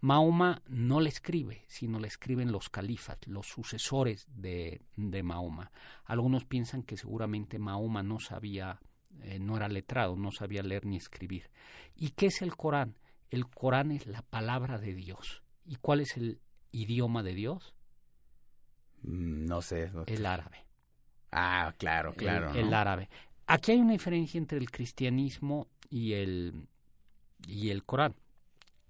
Mahoma 0.00 0.62
no 0.66 1.00
le 1.00 1.10
escribe, 1.10 1.64
sino 1.68 2.00
le 2.00 2.08
escriben 2.08 2.50
los 2.50 2.70
califas, 2.70 3.18
los 3.26 3.46
sucesores 3.46 4.26
de, 4.34 4.80
de 4.96 5.22
Mahoma. 5.22 5.70
Algunos 6.06 6.46
piensan 6.46 6.82
que 6.82 6.96
seguramente 6.96 7.58
Mahoma 7.58 8.02
no 8.02 8.18
sabía, 8.18 8.80
eh, 9.22 9.38
no 9.38 9.56
era 9.56 9.68
letrado, 9.68 10.16
no 10.16 10.30
sabía 10.30 10.62
leer 10.62 10.86
ni 10.86 10.96
escribir. 10.96 11.50
¿Y 11.94 12.10
qué 12.10 12.26
es 12.26 12.42
el 12.42 12.56
Corán? 12.56 12.96
El 13.30 13.46
Corán 13.46 13.92
es 13.92 14.06
la 14.06 14.22
palabra 14.22 14.78
de 14.78 14.94
Dios. 14.94 15.42
¿Y 15.66 15.76
cuál 15.76 16.00
es 16.00 16.16
el 16.16 16.40
idioma 16.72 17.22
de 17.22 17.34
Dios? 17.34 17.74
Mm, 19.02 19.46
No 19.46 19.62
sé. 19.62 19.90
El 20.06 20.26
árabe. 20.26 20.64
Ah, 21.32 21.74
claro, 21.78 22.12
claro. 22.14 22.50
el, 22.50 22.66
el 22.66 22.74
árabe. 22.74 23.08
Aquí 23.46 23.72
hay 23.72 23.78
una 23.78 23.92
diferencia 23.92 24.38
entre 24.38 24.58
el 24.58 24.70
cristianismo 24.70 25.68
y 25.88 26.12
el, 26.14 26.68
y 27.46 27.70
el 27.70 27.82
Corán. 27.84 28.14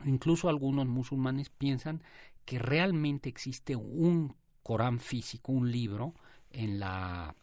Incluso 0.05 0.49
algunos 0.49 0.87
musulmanes 0.87 1.50
piensan 1.50 2.03
que 2.45 2.59
realmente 2.59 3.29
existe 3.29 3.77
un 3.77 4.35
Corán 4.62 4.99
físico, 5.00 5.53
un 5.53 5.71
libro 5.71 6.15
en 6.50 6.79
la 6.79 7.35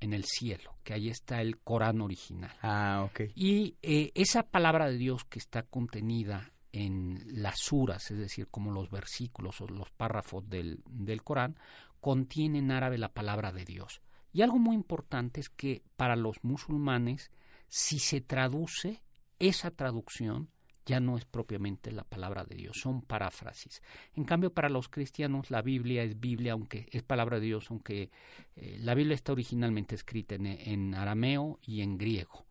en 0.00 0.12
el 0.12 0.24
cielo, 0.24 0.76
que 0.82 0.94
ahí 0.94 1.08
está 1.08 1.40
el 1.40 1.58
Corán 1.58 2.00
original. 2.00 2.56
Ah, 2.62 3.06
ok. 3.08 3.32
Y 3.34 3.76
eh, 3.82 4.12
esa 4.14 4.42
palabra 4.42 4.90
de 4.90 4.98
Dios 4.98 5.24
que 5.24 5.38
está 5.38 5.62
contenida 5.62 6.52
en 6.72 7.22
las 7.26 7.60
suras, 7.60 8.10
es 8.10 8.18
decir, 8.18 8.48
como 8.48 8.72
los 8.72 8.90
versículos 8.90 9.60
o 9.60 9.66
los 9.66 9.90
párrafos 9.90 10.48
del, 10.48 10.82
del 10.88 11.22
Corán, 11.22 11.58
contiene 12.00 12.58
en 12.58 12.70
árabe 12.70 12.98
la 12.98 13.12
palabra 13.12 13.52
de 13.52 13.64
Dios. 13.64 14.02
Y 14.32 14.42
algo 14.42 14.58
muy 14.58 14.74
importante 14.74 15.40
es 15.40 15.48
que 15.48 15.82
para 15.96 16.16
los 16.16 16.42
musulmanes, 16.42 17.30
si 17.68 17.98
se 17.98 18.20
traduce, 18.20 19.02
esa 19.38 19.70
traducción 19.70 20.50
ya 20.86 21.00
no 21.00 21.16
es 21.16 21.24
propiamente 21.24 21.92
la 21.92 22.04
palabra 22.04 22.44
de 22.44 22.56
Dios, 22.56 22.78
son 22.80 23.02
paráfrasis. 23.02 23.82
En 24.14 24.24
cambio, 24.24 24.52
para 24.52 24.68
los 24.68 24.88
cristianos 24.88 25.50
la 25.50 25.62
Biblia 25.62 26.02
es 26.02 26.20
Biblia, 26.20 26.52
aunque 26.52 26.86
es 26.90 27.02
palabra 27.02 27.40
de 27.40 27.46
Dios, 27.46 27.70
aunque 27.70 28.10
eh, 28.56 28.76
la 28.80 28.94
Biblia 28.94 29.14
está 29.14 29.32
originalmente 29.32 29.94
escrita 29.94 30.34
en, 30.34 30.46
en 30.46 30.94
arameo 30.94 31.58
y 31.62 31.80
en 31.82 31.98
griego. 31.98 32.44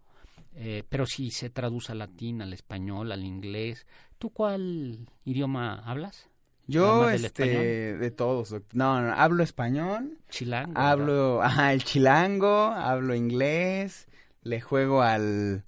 Eh, 0.55 0.83
pero 0.87 1.05
si 1.05 1.31
se 1.31 1.49
traduce 1.49 1.91
al 1.91 1.99
latín, 1.99 2.41
al 2.41 2.53
español, 2.53 3.11
al 3.11 3.23
inglés. 3.23 3.85
¿Tú 4.19 4.29
cuál 4.29 5.07
idioma 5.25 5.81
hablas? 5.85 6.29
Yo, 6.67 7.09
este, 7.09 7.27
español. 7.27 7.99
de 7.99 8.11
todos. 8.11 8.51
No, 8.73 9.01
no, 9.01 9.13
hablo 9.13 9.43
español, 9.43 10.17
Chilango. 10.29 10.73
¿verdad? 10.73 10.91
hablo, 10.91 11.41
ajá, 11.43 11.73
el 11.73 11.83
chilango, 11.83 12.67
hablo 12.67 13.15
inglés, 13.15 14.07
le 14.43 14.61
juego 14.61 15.01
al, 15.01 15.65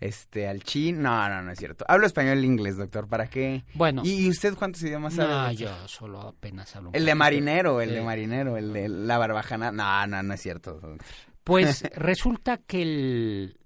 este, 0.00 0.48
al 0.48 0.62
chin. 0.62 1.02
No, 1.02 1.28
no, 1.28 1.42
no 1.42 1.52
es 1.52 1.58
cierto. 1.58 1.84
Hablo 1.88 2.06
español 2.06 2.38
e 2.38 2.46
inglés, 2.46 2.76
doctor. 2.76 3.06
¿Para 3.08 3.28
qué? 3.28 3.64
Bueno, 3.74 4.02
¿Y 4.04 4.28
usted 4.28 4.54
cuántos 4.54 4.82
idiomas 4.82 5.14
sabe? 5.14 5.28
no, 5.32 5.52
yo 5.52 5.88
solo 5.88 6.20
apenas 6.20 6.74
hablo. 6.74 6.88
un 6.90 6.96
El 6.96 7.04
de 7.04 7.14
marinero, 7.14 7.80
el 7.80 7.92
de 7.92 8.00
marinero, 8.02 8.56
el 8.56 8.72
de 8.72 8.88
la 8.88 9.18
barbajana. 9.18 9.70
No, 9.72 10.06
no, 10.06 10.22
no 10.22 10.34
es 10.34 10.40
cierto. 10.40 10.80
Pues 11.44 11.82
resulta 11.94 12.58
que 12.58 12.82
el... 12.82 13.56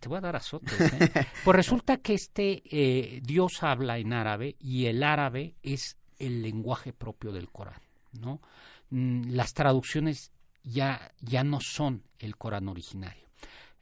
Te 0.00 0.08
voy 0.08 0.16
a 0.18 0.22
dar 0.22 0.36
azotes, 0.36 0.80
¿eh? 0.80 1.26
Pues 1.44 1.54
resulta 1.54 1.98
que 1.98 2.14
este 2.14 2.62
eh, 2.70 3.20
Dios 3.22 3.62
habla 3.62 3.98
en 3.98 4.14
árabe 4.14 4.56
y 4.58 4.86
el 4.86 5.02
árabe 5.02 5.56
es 5.62 5.98
el 6.18 6.40
lenguaje 6.40 6.94
propio 6.94 7.32
del 7.32 7.50
Corán, 7.50 7.80
¿no? 8.18 8.40
Mm, 8.88 9.30
Las 9.32 9.52
traducciones 9.52 10.32
ya, 10.64 11.12
ya 11.20 11.44
no 11.44 11.58
son 11.60 12.02
el 12.18 12.36
Corán 12.36 12.66
originario. 12.68 13.27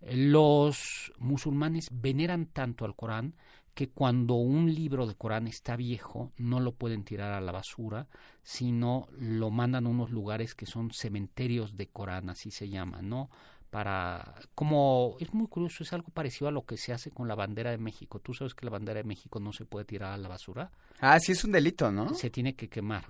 Los 0.01 1.13
musulmanes 1.19 1.89
veneran 1.93 2.47
tanto 2.47 2.85
al 2.85 2.95
Corán 2.95 3.35
que 3.75 3.91
cuando 3.91 4.35
un 4.35 4.75
libro 4.75 5.07
de 5.07 5.15
Corán 5.15 5.47
está 5.47 5.77
viejo 5.77 6.33
no 6.39 6.61
lo 6.61 6.73
pueden 6.73 7.05
tirar 7.05 7.33
a 7.35 7.41
la 7.41 7.53
basura, 7.53 8.07
sino 8.43 9.09
lo 9.19 9.51
mandan 9.51 9.87
a 9.87 9.91
unos 9.91 10.11
lugares 10.11 10.55
que 10.55 10.65
son 10.67 10.91
cementerios 10.93 11.77
de 11.77 11.89
Corán, 11.89 12.31
así 12.31 12.51
se 12.51 12.69
llaman, 12.69 13.09
¿no? 13.09 13.29
Para, 13.69 14.37
como 14.55 15.17
es 15.21 15.35
muy 15.35 15.49
curioso, 15.49 15.83
es 15.83 15.93
algo 15.93 16.09
parecido 16.11 16.49
a 16.49 16.53
lo 16.53 16.65
que 16.65 16.79
se 16.79 16.93
hace 16.95 17.11
con 17.11 17.29
la 17.29 17.35
bandera 17.35 17.71
de 17.73 17.79
México. 17.79 18.21
Tú 18.21 18.33
sabes 18.33 18.55
que 18.55 18.65
la 18.65 18.71
bandera 18.71 18.99
de 18.99 19.05
México 19.05 19.41
no 19.41 19.53
se 19.53 19.67
puede 19.67 19.85
tirar 19.85 20.13
a 20.13 20.17
la 20.17 20.29
basura, 20.29 20.71
Ah, 21.01 21.19
sí 21.21 21.33
es 21.33 21.45
un 21.45 21.53
delito, 21.53 21.91
¿no? 21.93 22.15
se 22.15 22.31
tiene 22.31 22.55
que 22.55 22.69
quemar. 22.71 23.05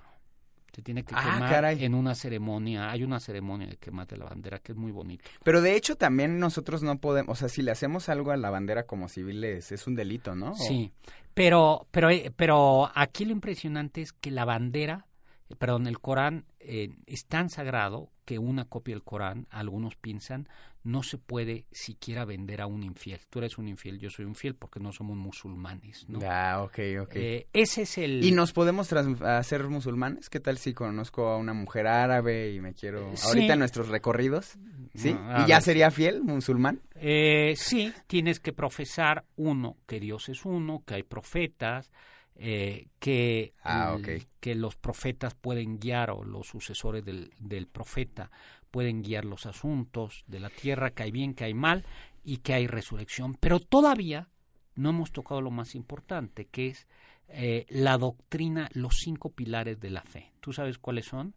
Se 0.77 0.83
tiene 0.83 1.03
que 1.03 1.15
Ah, 1.17 1.23
quemar 1.23 1.49
caray. 1.49 1.83
en 1.85 1.95
una 1.95 2.13
ceremonia. 2.13 2.91
Hay 2.91 3.03
una 3.03 3.19
ceremonia 3.19 3.65
de 3.65 3.77
quemar 3.77 4.05
de 4.05 4.15
la 4.15 4.25
bandera 4.25 4.59
que 4.59 4.73
es 4.73 4.77
muy 4.77 4.91
bonito. 4.91 5.27
Pero 5.43 5.59
de 5.63 5.75
hecho 5.75 5.95
también 5.95 6.37
nosotros 6.37 6.83
no 6.83 6.99
podemos, 6.99 7.31
o 7.31 7.35
sea, 7.35 7.49
si 7.49 7.63
le 7.63 7.71
hacemos 7.71 8.09
algo 8.09 8.29
a 8.29 8.37
la 8.37 8.51
bandera 8.51 8.83
como 8.85 9.09
civiles 9.09 9.71
es 9.71 9.87
un 9.87 9.95
delito, 9.95 10.35
¿no? 10.35 10.53
Sí, 10.53 10.93
pero, 11.33 11.87
pero, 11.89 12.11
eh, 12.11 12.31
pero 12.35 12.91
aquí 12.93 13.25
lo 13.25 13.31
impresionante 13.31 14.03
es 14.03 14.13
que 14.13 14.29
la 14.29 14.45
bandera, 14.45 15.07
eh, 15.49 15.55
perdón, 15.55 15.87
el 15.87 15.99
Corán 15.99 16.45
eh, 16.59 16.89
es 17.07 17.25
tan 17.25 17.49
sagrado 17.49 18.11
que 18.27 18.37
una 18.37 18.65
copia 18.65 18.93
del 18.93 19.05
Corán, 19.05 19.47
algunos 19.49 19.95
piensan, 19.95 20.49
no 20.83 21.01
se 21.01 21.17
puede 21.17 21.65
siquiera 21.71 22.25
vender 22.25 22.59
a 22.59 22.67
un 22.67 22.83
infiel. 22.83 23.21
Tú 23.29 23.39
eres 23.39 23.57
un 23.57 23.69
infiel, 23.69 23.99
yo 23.99 24.09
soy 24.09 24.25
un 24.25 24.35
fiel 24.35 24.53
porque 24.53 24.81
no 24.81 24.91
somos 24.91 25.15
musulmanes, 25.15 26.09
¿no? 26.09 26.19
Ah, 26.29 26.61
ok, 26.61 26.79
ok. 27.03 27.15
Eh, 27.15 27.47
ese 27.53 27.83
es 27.83 27.97
el... 27.97 28.21
¿Y 28.25 28.33
nos 28.33 28.51
podemos 28.51 28.91
hacer 28.91 29.63
musulmanes? 29.69 30.29
¿Qué 30.29 30.41
tal 30.41 30.57
si 30.57 30.73
conozco 30.73 31.29
a 31.29 31.37
una 31.37 31.53
mujer 31.53 31.87
árabe 31.87 32.51
y 32.51 32.59
me 32.59 32.73
quiero... 32.73 33.15
Sí. 33.15 33.27
Ahorita 33.29 33.53
en 33.53 33.59
nuestros 33.59 33.87
recorridos, 33.87 34.57
¿sí? 34.93 35.13
No, 35.13 35.45
¿Y 35.45 35.47
ya 35.47 35.55
ver. 35.55 35.63
sería 35.63 35.89
fiel 35.89 36.21
musulmán? 36.21 36.81
Eh, 36.95 37.53
sí, 37.55 37.93
tienes 38.07 38.41
que 38.41 38.51
profesar, 38.51 39.23
uno, 39.37 39.77
que 39.87 40.01
Dios 40.01 40.27
es 40.27 40.43
uno, 40.43 40.83
que 40.85 40.95
hay 40.95 41.03
profetas, 41.03 41.93
eh, 42.39 42.87
que, 42.99 43.53
Ah, 43.63 43.97
el- 44.05 44.27
que 44.39 44.55
los 44.55 44.75
profetas 44.75 45.33
pueden 45.35 45.79
guiar 45.79 46.11
o 46.11 46.23
los 46.23 46.47
sucesores 46.47 47.03
del, 47.03 47.31
del 47.39 47.67
profeta 47.67 48.29
pueden 48.71 49.01
guiar 49.01 49.25
los 49.25 49.45
asuntos 49.45 50.23
de 50.27 50.39
la 50.39 50.49
tierra, 50.49 50.91
que 50.91 51.03
hay 51.03 51.11
bien, 51.11 51.33
que 51.33 51.45
hay 51.45 51.53
mal 51.53 51.83
y 52.23 52.37
que 52.37 52.53
hay 52.53 52.67
resurrección. 52.67 53.35
Pero 53.39 53.59
todavía 53.59 54.29
no 54.75 54.89
hemos 54.91 55.11
tocado 55.11 55.41
lo 55.41 55.49
más 55.51 55.73
importante, 55.73 56.45
que 56.45 56.67
es 56.67 56.87
eh, 57.29 57.65
la 57.69 57.97
doctrina, 57.97 58.69
los 58.73 58.97
cinco 58.99 59.29
pilares 59.31 59.79
de 59.79 59.89
la 59.89 60.01
fe. 60.03 60.31
¿Tú 60.39 60.53
sabes 60.53 60.77
cuáles 60.77 61.05
son? 61.05 61.33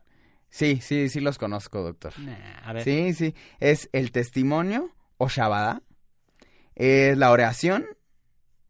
Sí, 0.50 0.80
sí, 0.82 1.08
sí 1.08 1.20
los 1.20 1.38
conozco, 1.38 1.82
doctor. 1.82 2.12
Nah, 2.18 2.58
a 2.62 2.72
ver. 2.72 2.84
Sí, 2.84 3.14
sí. 3.14 3.34
Es 3.60 3.88
el 3.92 4.10
testimonio 4.12 4.90
o 5.16 5.28
Shabbat, 5.28 5.82
es 6.74 7.16
la 7.16 7.30
oración, 7.30 7.86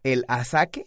el 0.02 0.24
asaque 0.28 0.86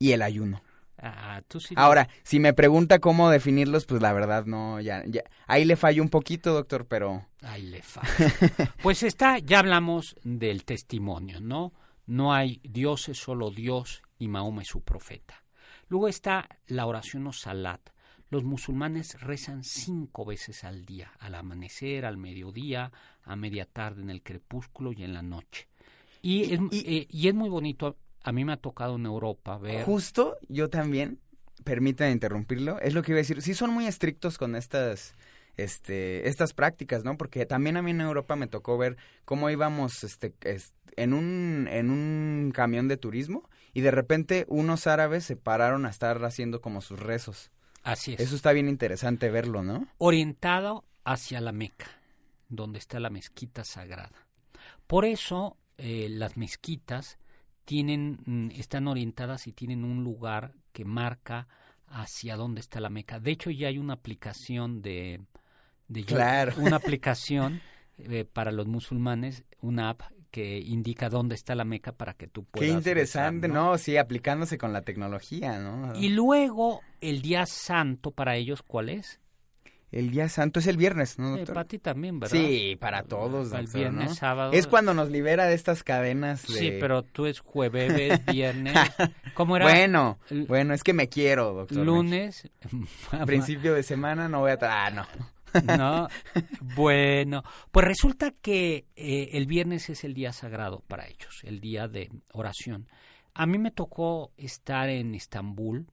y 0.00 0.12
el 0.12 0.22
ayuno. 0.22 0.60
Ah, 0.98 1.42
tú 1.46 1.60
sí. 1.60 1.74
Ahora, 1.78 2.08
si 2.24 2.40
me 2.40 2.52
pregunta 2.52 2.98
cómo 2.98 3.30
definirlos, 3.30 3.86
pues 3.86 4.02
la 4.02 4.12
verdad 4.12 4.44
no, 4.46 4.80
ya, 4.80 5.04
ya. 5.06 5.22
Ahí 5.46 5.64
le 5.64 5.76
fallo 5.76 6.02
un 6.02 6.08
poquito, 6.08 6.52
doctor, 6.52 6.86
pero... 6.86 7.26
Ahí 7.42 7.62
le 7.62 7.82
falla. 7.82 8.08
pues 8.82 9.02
está, 9.02 9.38
ya 9.38 9.60
hablamos 9.60 10.16
del 10.24 10.64
testimonio, 10.64 11.40
¿no? 11.40 11.72
No 12.06 12.34
hay 12.34 12.60
Dios, 12.64 13.08
es 13.08 13.18
solo 13.18 13.50
Dios 13.50 14.02
y 14.18 14.28
Mahoma 14.28 14.62
es 14.62 14.68
su 14.68 14.82
profeta. 14.82 15.44
Luego 15.88 16.08
está 16.08 16.48
la 16.66 16.86
oración 16.86 17.26
o 17.26 17.32
salat. 17.32 17.80
Los 18.28 18.44
musulmanes 18.44 19.20
rezan 19.20 19.64
cinco 19.64 20.24
veces 20.24 20.64
al 20.64 20.84
día, 20.84 21.12
al 21.18 21.34
amanecer, 21.34 22.04
al 22.04 22.16
mediodía, 22.16 22.92
a 23.22 23.36
media 23.36 23.64
tarde, 23.64 24.02
en 24.02 24.10
el 24.10 24.22
crepúsculo 24.22 24.92
y 24.92 25.02
en 25.02 25.14
la 25.14 25.22
noche. 25.22 25.68
Y, 26.22 26.52
es, 26.52 26.60
eh, 26.72 27.06
y 27.08 27.28
es 27.28 27.34
muy 27.34 27.48
bonito 27.48 27.96
a 28.22 28.32
mí 28.32 28.44
me 28.44 28.52
ha 28.52 28.56
tocado 28.56 28.96
en 28.96 29.06
Europa 29.06 29.58
ver... 29.58 29.84
Justo, 29.84 30.38
yo 30.48 30.68
también, 30.68 31.20
permítanme 31.64 32.12
interrumpirlo, 32.12 32.80
es 32.80 32.94
lo 32.94 33.02
que 33.02 33.12
iba 33.12 33.18
a 33.18 33.22
decir, 33.22 33.42
sí 33.42 33.54
son 33.54 33.70
muy 33.70 33.86
estrictos 33.86 34.38
con 34.38 34.56
estas... 34.56 35.14
Este, 35.56 36.26
estas 36.26 36.54
prácticas, 36.54 37.04
¿no? 37.04 37.18
Porque 37.18 37.44
también 37.44 37.76
a 37.76 37.82
mí 37.82 37.90
en 37.90 38.00
Europa 38.00 38.34
me 38.34 38.46
tocó 38.46 38.78
ver 38.78 38.96
cómo 39.26 39.50
íbamos 39.50 40.04
este, 40.04 40.32
en, 40.96 41.12
un, 41.12 41.68
en 41.70 41.90
un 41.90 42.50
camión 42.54 42.88
de 42.88 42.96
turismo 42.96 43.46
y 43.74 43.82
de 43.82 43.90
repente 43.90 44.46
unos 44.48 44.86
árabes 44.86 45.24
se 45.24 45.36
pararon 45.36 45.84
a 45.84 45.90
estar 45.90 46.24
haciendo 46.24 46.62
como 46.62 46.80
sus 46.80 46.98
rezos. 46.98 47.50
Así 47.82 48.14
es. 48.14 48.20
Eso 48.20 48.36
está 48.36 48.52
bien 48.52 48.68
interesante 48.68 49.28
verlo, 49.28 49.62
¿no? 49.62 49.86
Orientado 49.98 50.84
hacia 51.04 51.42
la 51.42 51.52
Meca, 51.52 51.90
donde 52.48 52.78
está 52.78 52.98
la 52.98 53.10
mezquita 53.10 53.64
sagrada. 53.64 54.28
Por 54.86 55.04
eso 55.04 55.58
eh, 55.76 56.08
las 56.10 56.38
mezquitas 56.38 57.18
tienen, 57.70 58.18
mm, 58.26 58.50
están 58.58 58.88
orientadas 58.88 59.46
y 59.46 59.52
tienen 59.52 59.84
un 59.84 60.02
lugar 60.02 60.54
que 60.72 60.84
marca 60.84 61.46
hacia 61.86 62.34
dónde 62.34 62.60
está 62.60 62.80
la 62.80 62.90
Meca. 62.90 63.20
De 63.20 63.30
hecho, 63.30 63.48
ya 63.48 63.68
hay 63.68 63.78
una 63.78 63.92
aplicación 63.92 64.82
de, 64.82 65.20
de 65.86 66.04
claro. 66.04 66.52
una 66.58 66.74
aplicación 66.82 67.60
eh, 67.98 68.24
para 68.24 68.50
los 68.50 68.66
musulmanes, 68.66 69.44
una 69.60 69.90
app 69.90 70.02
que 70.32 70.58
indica 70.58 71.08
dónde 71.08 71.36
está 71.36 71.54
la 71.54 71.64
Meca 71.64 71.92
para 71.92 72.14
que 72.14 72.26
tú 72.26 72.42
puedas. 72.42 72.68
Qué 72.68 72.74
interesante, 72.74 73.46
¿no? 73.46 73.70
¿no? 73.70 73.78
Sí, 73.78 73.96
aplicándose 73.96 74.58
con 74.58 74.72
la 74.72 74.82
tecnología, 74.82 75.60
¿no? 75.60 75.94
Y 75.94 76.08
luego 76.08 76.80
el 77.00 77.22
día 77.22 77.46
santo 77.46 78.10
para 78.10 78.34
ellos, 78.34 78.64
¿cuál 78.64 78.88
es? 78.88 79.20
El 79.92 80.10
día 80.12 80.28
santo 80.28 80.60
es 80.60 80.66
el 80.68 80.76
viernes, 80.76 81.18
¿no, 81.18 81.34
Eh, 81.34 81.38
doctor? 81.38 81.54
para 81.54 81.66
ti 81.68 81.78
también, 81.78 82.20
¿verdad? 82.20 82.36
Sí, 82.36 82.76
para 82.80 83.02
todos, 83.02 83.52
El 83.52 83.62
doctor, 83.64 83.80
viernes, 83.80 84.08
¿no? 84.10 84.14
sábado. 84.14 84.52
Es 84.52 84.66
cuando 84.68 84.94
nos 84.94 85.10
libera 85.10 85.46
de 85.46 85.54
estas 85.54 85.82
cadenas 85.82 86.46
de... 86.46 86.54
Sí, 86.54 86.72
pero 86.78 87.02
tú 87.02 87.26
es 87.26 87.40
jueves, 87.40 88.24
viernes. 88.26 88.74
¿Cómo 89.34 89.56
era? 89.56 89.64
Bueno, 89.66 90.18
bueno, 90.46 90.74
es 90.74 90.84
que 90.84 90.92
me 90.92 91.08
quiero, 91.08 91.52
doctor. 91.52 91.84
Lunes. 91.84 92.48
Principio 93.26 93.74
de 93.74 93.82
semana 93.82 94.28
no 94.28 94.40
voy 94.40 94.52
a... 94.52 94.58
tra- 94.58 94.68
Ah, 94.70 94.90
no. 94.90 95.06
No, 95.76 96.06
bueno, 96.76 97.42
pues 97.72 97.84
resulta 97.84 98.30
que 98.30 98.86
eh, 98.94 99.30
el 99.32 99.46
viernes 99.46 99.90
es 99.90 100.04
el 100.04 100.14
día 100.14 100.32
sagrado 100.32 100.84
para 100.86 101.08
ellos, 101.08 101.40
el 101.42 101.58
día 101.60 101.88
de 101.88 102.08
oración. 102.32 102.86
A 103.34 103.46
mí 103.46 103.58
me 103.58 103.72
tocó 103.72 104.32
estar 104.36 104.88
en 104.88 105.12
Estambul 105.16 105.88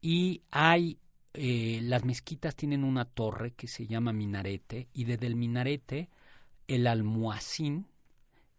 y 0.00 0.40
hay, 0.50 0.98
eh, 1.36 1.80
las 1.82 2.04
mezquitas 2.04 2.56
tienen 2.56 2.82
una 2.82 3.04
torre 3.04 3.52
que 3.52 3.68
se 3.68 3.86
llama 3.86 4.12
minarete 4.12 4.88
y 4.94 5.04
desde 5.04 5.26
el 5.26 5.36
minarete 5.36 6.08
el 6.66 6.86
almuacín 6.86 7.86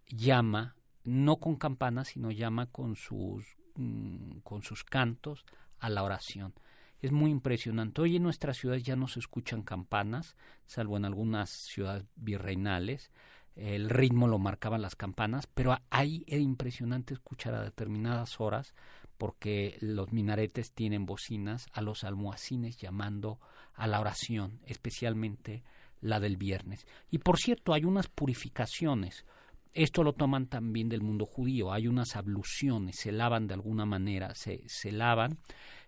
llama, 0.07 0.75
no 1.03 1.37
con 1.37 1.55
campanas, 1.55 2.09
sino 2.09 2.29
llama 2.31 2.67
con 2.67 2.95
sus, 2.95 3.57
mm, 3.75 4.39
con 4.43 4.61
sus 4.61 4.83
cantos 4.83 5.43
a 5.79 5.89
la 5.89 6.03
oración. 6.03 6.53
Es 7.01 7.11
muy 7.11 7.31
impresionante. 7.31 8.01
Hoy 8.01 8.15
en 8.15 8.23
nuestras 8.23 8.57
ciudades 8.57 8.83
ya 8.83 8.95
no 8.95 9.07
se 9.07 9.19
escuchan 9.19 9.63
campanas, 9.63 10.35
salvo 10.65 10.97
en 10.97 11.05
algunas 11.05 11.49
ciudades 11.49 12.05
virreinales. 12.15 13.11
El 13.55 13.89
ritmo 13.89 14.27
lo 14.27 14.37
marcaban 14.37 14.83
las 14.83 14.95
campanas, 14.95 15.47
pero 15.47 15.75
ahí 15.89 16.23
era 16.27 16.41
impresionante 16.41 17.15
escuchar 17.15 17.55
a 17.55 17.63
determinadas 17.63 18.39
horas 18.39 18.75
porque 19.17 19.77
los 19.81 20.11
minaretes 20.11 20.71
tienen 20.71 21.05
bocinas 21.05 21.65
a 21.73 21.81
los 21.81 22.03
almohacines 22.03 22.77
llamando 22.77 23.39
a 23.73 23.87
la 23.87 23.99
oración, 23.99 24.59
especialmente 24.65 25.63
la 26.01 26.19
del 26.19 26.37
viernes. 26.37 26.85
Y 27.09 27.17
por 27.19 27.37
cierto, 27.37 27.73
hay 27.73 27.83
unas 27.83 28.07
purificaciones. 28.07 29.25
Esto 29.73 30.03
lo 30.03 30.13
toman 30.13 30.47
también 30.47 30.89
del 30.89 31.01
mundo 31.01 31.25
judío. 31.25 31.71
Hay 31.71 31.87
unas 31.87 32.15
abluciones, 32.15 32.95
se 32.99 33.11
lavan 33.11 33.47
de 33.47 33.53
alguna 33.55 33.85
manera, 33.85 34.33
se, 34.35 34.63
se 34.67 34.91
lavan. 34.91 35.37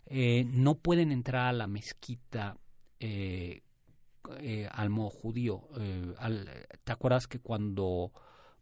Eh, 0.06 0.44
no 0.46 0.76
pueden 0.76 1.12
entrar 1.12 1.48
a 1.48 1.54
la 1.54 1.68
mezquita 1.68 2.58
eh, 3.00 3.62
eh, 4.42 4.68
al 4.72 4.90
modo 4.90 5.10
judío. 5.10 5.68
Eh, 5.80 6.14
al- 6.18 6.68
¿Te 6.84 6.92
acuerdas 6.92 7.26
que 7.28 7.40
cuando 7.40 8.12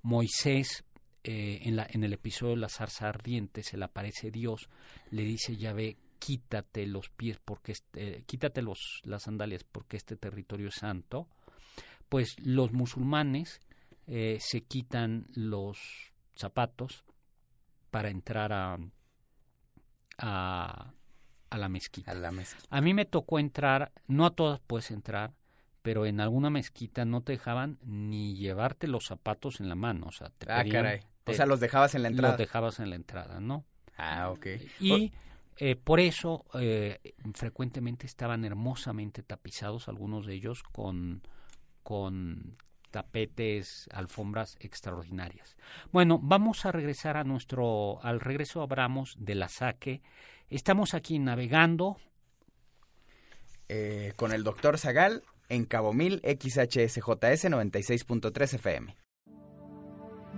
Moisés 0.03 0.86
eh, 1.28 1.60
en, 1.63 1.76
la, 1.76 1.86
en 1.90 2.04
el 2.04 2.13
episodio 2.13 2.56
de 2.56 2.62
la 2.62 2.70
zarza 2.70 3.10
ardiente 3.10 3.62
se 3.63 3.78
le 3.78 3.86
aparece 3.86 4.32
Dios, 4.32 4.70
le 5.12 5.24
dice 5.24 5.56
Yahvé, 5.58 5.98
quítate 6.20 6.88
los 6.88 7.10
pies 7.10 7.38
porque 7.44 7.74
este, 7.74 8.24
quítate 8.26 8.62
los, 8.62 9.02
las 9.04 9.24
sandalias 9.24 9.63
porque 9.63 9.98
este 9.98 10.16
territorio 10.18 10.70
es 10.70 10.76
santo, 10.76 11.28
pues 12.10 12.36
los 12.40 12.72
musulmanes 12.72 13.60
eh, 14.08 14.38
se 14.40 14.62
quitan 14.62 15.28
los 15.36 15.78
zapatos 16.36 17.04
para 17.92 18.10
entrar 18.10 18.54
a, 18.54 18.78
a, 20.18 20.94
a 21.50 21.58
la 21.58 21.70
mezquita. 21.70 22.12
A 22.12 22.16
la 22.16 22.32
mezquita. 22.32 22.68
A 22.70 22.82
mí 22.82 22.94
me 22.94 23.06
tocó 23.06 23.40
entrar, 23.40 23.92
no 24.08 24.26
a 24.26 24.32
todas 24.32 24.60
puedes 24.62 24.92
entrar, 24.92 25.34
pero 25.82 26.06
en 26.06 26.20
alguna 26.20 26.50
mezquita 26.50 27.06
no 27.06 27.22
te 27.22 27.34
dejaban 27.34 27.78
ni 27.84 28.36
llevarte 28.36 28.88
los 28.88 29.06
zapatos 29.06 29.60
en 29.60 29.70
la 29.70 29.76
mano, 29.76 30.08
o 30.08 30.12
sea, 30.12 30.30
te 30.38 30.52
Ah, 30.52 30.63
pedían- 30.63 30.84
caray. 30.84 31.00
O 31.28 31.34
sea, 31.34 31.46
los 31.46 31.60
dejabas 31.60 31.96
en 31.96 32.04
la 32.04 32.10
entrada. 32.10 32.34
los 32.34 32.38
dejabas 32.40 32.80
en 32.80 32.90
la 32.90 32.96
entrada, 32.96 33.40
¿no? 33.40 33.66
Ah, 33.98 34.30
ok. 34.30 34.48
Y 34.80 35.12
eh, 35.58 35.76
por 35.76 36.00
eso 36.00 36.46
eh, 36.54 37.00
frecuentemente 37.34 38.06
estaban 38.06 38.46
hermosamente 38.46 39.24
tapizados 39.24 39.88
algunos 39.88 40.26
de 40.26 40.36
ellos 40.36 40.63
con, 40.63 41.22
con 41.84 42.58
tapetes, 42.92 43.88
alfombras 43.92 44.56
extraordinarias. 44.60 45.58
Bueno, 45.92 46.20
vamos 46.22 46.66
a 46.66 46.72
regresar 46.72 47.18
a 47.18 47.24
nuestro, 47.24 48.00
al 48.04 48.20
regreso 48.20 48.62
hablamos 48.62 49.16
de 49.20 49.36
la 49.36 49.50
saque. 49.50 50.02
Estamos 50.50 50.94
aquí 50.94 51.20
navegando, 51.20 51.98
Eh, 53.70 54.13
con 54.16 54.32
el 54.32 54.44
doctor 54.44 54.78
Zagal 54.78 55.24
en 55.50 55.66
Cabo 55.66 55.92
Mil 55.92 56.22
XHSJS 56.24 57.50
96.3 57.50 58.54
FM. 58.54 58.96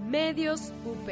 Medios 0.08 0.74
UP. 0.86 1.10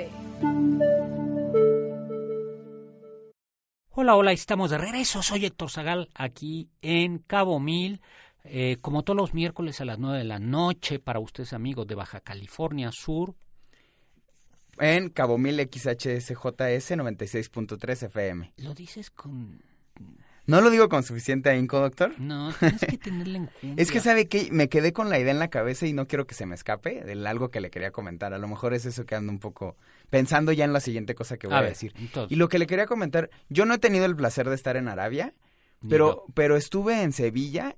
Hola, 3.89 4.15
hola, 4.15 4.31
estamos 4.31 4.69
de 4.69 4.77
regreso. 4.77 5.23
Soy 5.23 5.45
Héctor 5.45 5.69
Zagal 5.71 6.09
aquí 6.13 6.69
en 6.81 7.19
Cabo 7.19 7.59
Mil. 7.59 8.01
eh, 8.43 8.77
como 8.79 9.03
todos 9.03 9.17
los 9.17 9.33
miércoles 9.33 9.81
a 9.81 9.85
las 9.85 9.99
9 9.99 10.19
de 10.19 10.23
la 10.23 10.39
noche, 10.39 10.99
para 10.99 11.19
ustedes 11.19 11.51
amigos 11.53 11.85
de 11.87 11.95
Baja 11.95 12.21
California 12.21 12.91
Sur. 12.93 13.35
En 14.79 15.09
Cabo 15.09 15.37
Mil 15.37 15.57
XHSJS 15.59 16.91
96.3 16.91 18.03
FM. 18.05 18.53
Lo 18.57 18.73
dices 18.73 19.09
con... 19.11 19.61
¿No 20.47 20.61
lo 20.61 20.69
digo 20.69 20.87
con 20.89 21.03
suficiente 21.03 21.49
ahínco, 21.49 21.79
doctor? 21.79 22.13
No, 22.19 22.53
tienes 22.59 22.81
que 22.81 22.97
tenerle 22.97 23.37
enjundia. 23.39 23.75
Es 23.83 23.91
que 23.91 23.99
sabe 23.99 24.27
que 24.27 24.49
me 24.51 24.69
quedé 24.69 24.93
con 24.93 25.09
la 25.09 25.19
idea 25.19 25.31
en 25.31 25.39
la 25.39 25.49
cabeza 25.49 25.85
y 25.85 25.93
no 25.93 26.07
quiero 26.07 26.25
que 26.25 26.33
se 26.35 26.45
me 26.45 26.55
escape 26.55 27.03
de 27.03 27.27
algo 27.27 27.49
que 27.49 27.59
le 27.61 27.69
quería 27.69 27.91
comentar. 27.91 28.33
A 28.33 28.37
lo 28.37 28.47
mejor 28.47 28.73
es 28.73 28.85
eso 28.85 29.05
que 29.05 29.15
ando 29.15 29.31
un 29.31 29.39
poco 29.39 29.75
pensando 30.09 30.51
ya 30.53 30.63
en 30.65 30.71
la 30.73 30.79
siguiente 30.79 31.13
cosa 31.15 31.37
que 31.37 31.47
voy 31.47 31.55
a, 31.55 31.59
A 31.59 31.61
ver, 31.61 31.71
decir. 31.71 31.93
entonces, 31.99 32.31
Y 32.31 32.35
lo 32.37 32.47
que 32.49 32.59
le 32.59 32.65
quería 32.65 32.85
comentar, 32.87 33.29
yo 33.49 33.65
no 33.65 33.73
he 33.73 33.77
tenido 33.77 34.05
el 34.05 34.15
placer 34.15 34.47
de 34.49 34.55
estar 34.55 34.77
en 34.77 34.87
Arabia, 34.87 35.33
pero, 35.89 36.23
pero 36.33 36.55
estuve 36.57 37.03
en 37.03 37.11
Sevilla 37.11 37.75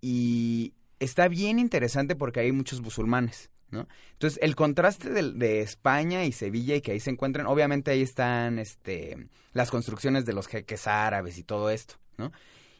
y 0.00 0.74
está 1.00 1.28
bien 1.28 1.58
interesante 1.58 2.14
porque 2.14 2.40
hay 2.40 2.52
muchos 2.52 2.80
musulmanes, 2.82 3.50
¿no? 3.70 3.88
Entonces, 4.12 4.38
el 4.42 4.54
contraste 4.54 5.10
del- 5.10 5.38
de, 5.38 5.60
España 5.62 6.24
y 6.24 6.32
Sevilla 6.32 6.76
y 6.76 6.80
que 6.82 6.92
ahí 6.92 7.00
se 7.00 7.10
encuentran, 7.10 7.46
obviamente 7.46 7.90
ahí 7.90 8.02
están 8.02 8.58
este, 8.58 9.28
las 9.52 9.70
construcciones 9.70 10.24
de 10.26 10.32
los 10.34 10.46
jeques 10.46 10.86
árabes 10.86 11.38
y 11.38 11.42
todo 11.44 11.70
esto, 11.70 11.94
¿no? 12.18 12.32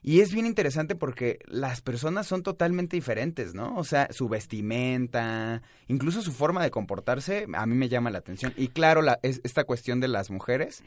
Y 0.05 0.19
es 0.21 0.35
bien 0.35 0.47
interesante 0.47 0.97
porque 0.97 1.39
las 1.47 1.81
personas 1.81 2.27
son 2.27 2.43
totalmente 2.43 2.97
diferentes, 2.97 3.55
¿no? 3.55 3.77
O 3.77 3.85
sea, 3.85 4.09
su 4.11 4.29
vestimenta, 4.29 5.63
incluso 5.89 6.23
su 6.23 6.33
forma 6.33 6.63
de 6.63 6.71
comportarse, 6.71 7.47
a 7.55 7.67
mí 7.67 7.75
me 7.77 7.89
llama 7.89 8.11
la 8.11 8.19
atención. 8.19 8.53
Y 8.57 8.69
claro, 8.69 9.01
la, 9.03 9.19
es, 9.23 9.41
esta 9.45 9.65
cuestión 9.65 10.01
de 10.01 10.09
las 10.09 10.31
mujeres, 10.31 10.83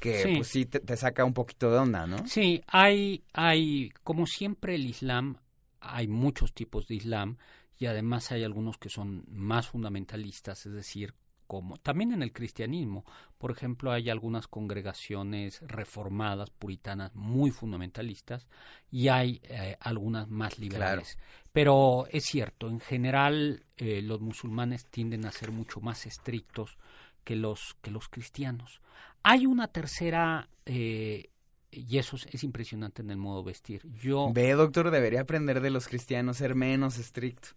que 0.00 0.22
Sí. 0.24 0.32
pues 0.36 0.48
sí 0.48 0.66
te, 0.66 0.80
te 0.80 0.96
saca 0.96 1.24
un 1.24 1.32
poquito 1.32 1.70
de 1.70 1.78
onda, 1.78 2.06
¿no? 2.06 2.26
Sí, 2.26 2.62
hay, 2.66 3.22
hay, 3.32 3.90
como 4.02 4.26
siempre 4.26 4.74
el 4.74 4.86
Islam, 4.86 5.36
hay 5.80 6.08
muchos 6.08 6.52
tipos 6.52 6.88
de 6.88 6.96
Islam 6.96 7.36
y 7.78 7.86
además 7.86 8.32
hay 8.32 8.42
algunos 8.42 8.78
que 8.78 8.88
son 8.88 9.24
más 9.28 9.68
fundamentalistas, 9.68 10.66
es 10.66 10.72
decir, 10.72 11.14
como 11.46 11.76
también 11.76 12.12
en 12.12 12.22
el 12.22 12.32
cristianismo. 12.32 13.04
Por 13.38 13.50
ejemplo, 13.50 13.92
hay 13.92 14.10
algunas 14.10 14.48
congregaciones 14.48 15.60
reformadas, 15.62 16.50
puritanas, 16.50 17.14
muy 17.14 17.50
fundamentalistas, 17.50 18.46
y 18.90 19.08
hay 19.08 19.40
eh, 19.44 19.76
algunas 19.80 20.28
más 20.28 20.58
liberales. 20.58 21.18
Pero 21.52 22.06
es 22.10 22.24
cierto, 22.24 22.68
en 22.68 22.80
general 22.80 23.64
eh, 23.76 24.02
los 24.02 24.20
musulmanes 24.20 24.86
tienden 24.86 25.26
a 25.26 25.32
ser 25.32 25.52
mucho 25.52 25.80
más 25.80 26.06
estrictos 26.06 26.76
que 27.24 27.36
los, 27.36 27.76
que 27.80 27.90
los 27.90 28.08
cristianos. 28.08 28.80
Hay 29.22 29.46
una 29.46 29.68
tercera 29.68 30.48
eh, 30.64 31.30
y 31.70 31.98
eso 31.98 32.16
es, 32.16 32.42
impresionante 32.44 33.02
en 33.02 33.10
el 33.10 33.16
modo 33.16 33.44
vestir. 33.44 33.82
Yo 34.00 34.32
Ve, 34.32 34.52
doctor, 34.52 34.90
debería 34.90 35.22
aprender 35.22 35.60
de 35.60 35.70
los 35.70 35.88
cristianos 35.88 36.38
ser 36.38 36.54
menos 36.54 36.98
estricto. 36.98 37.48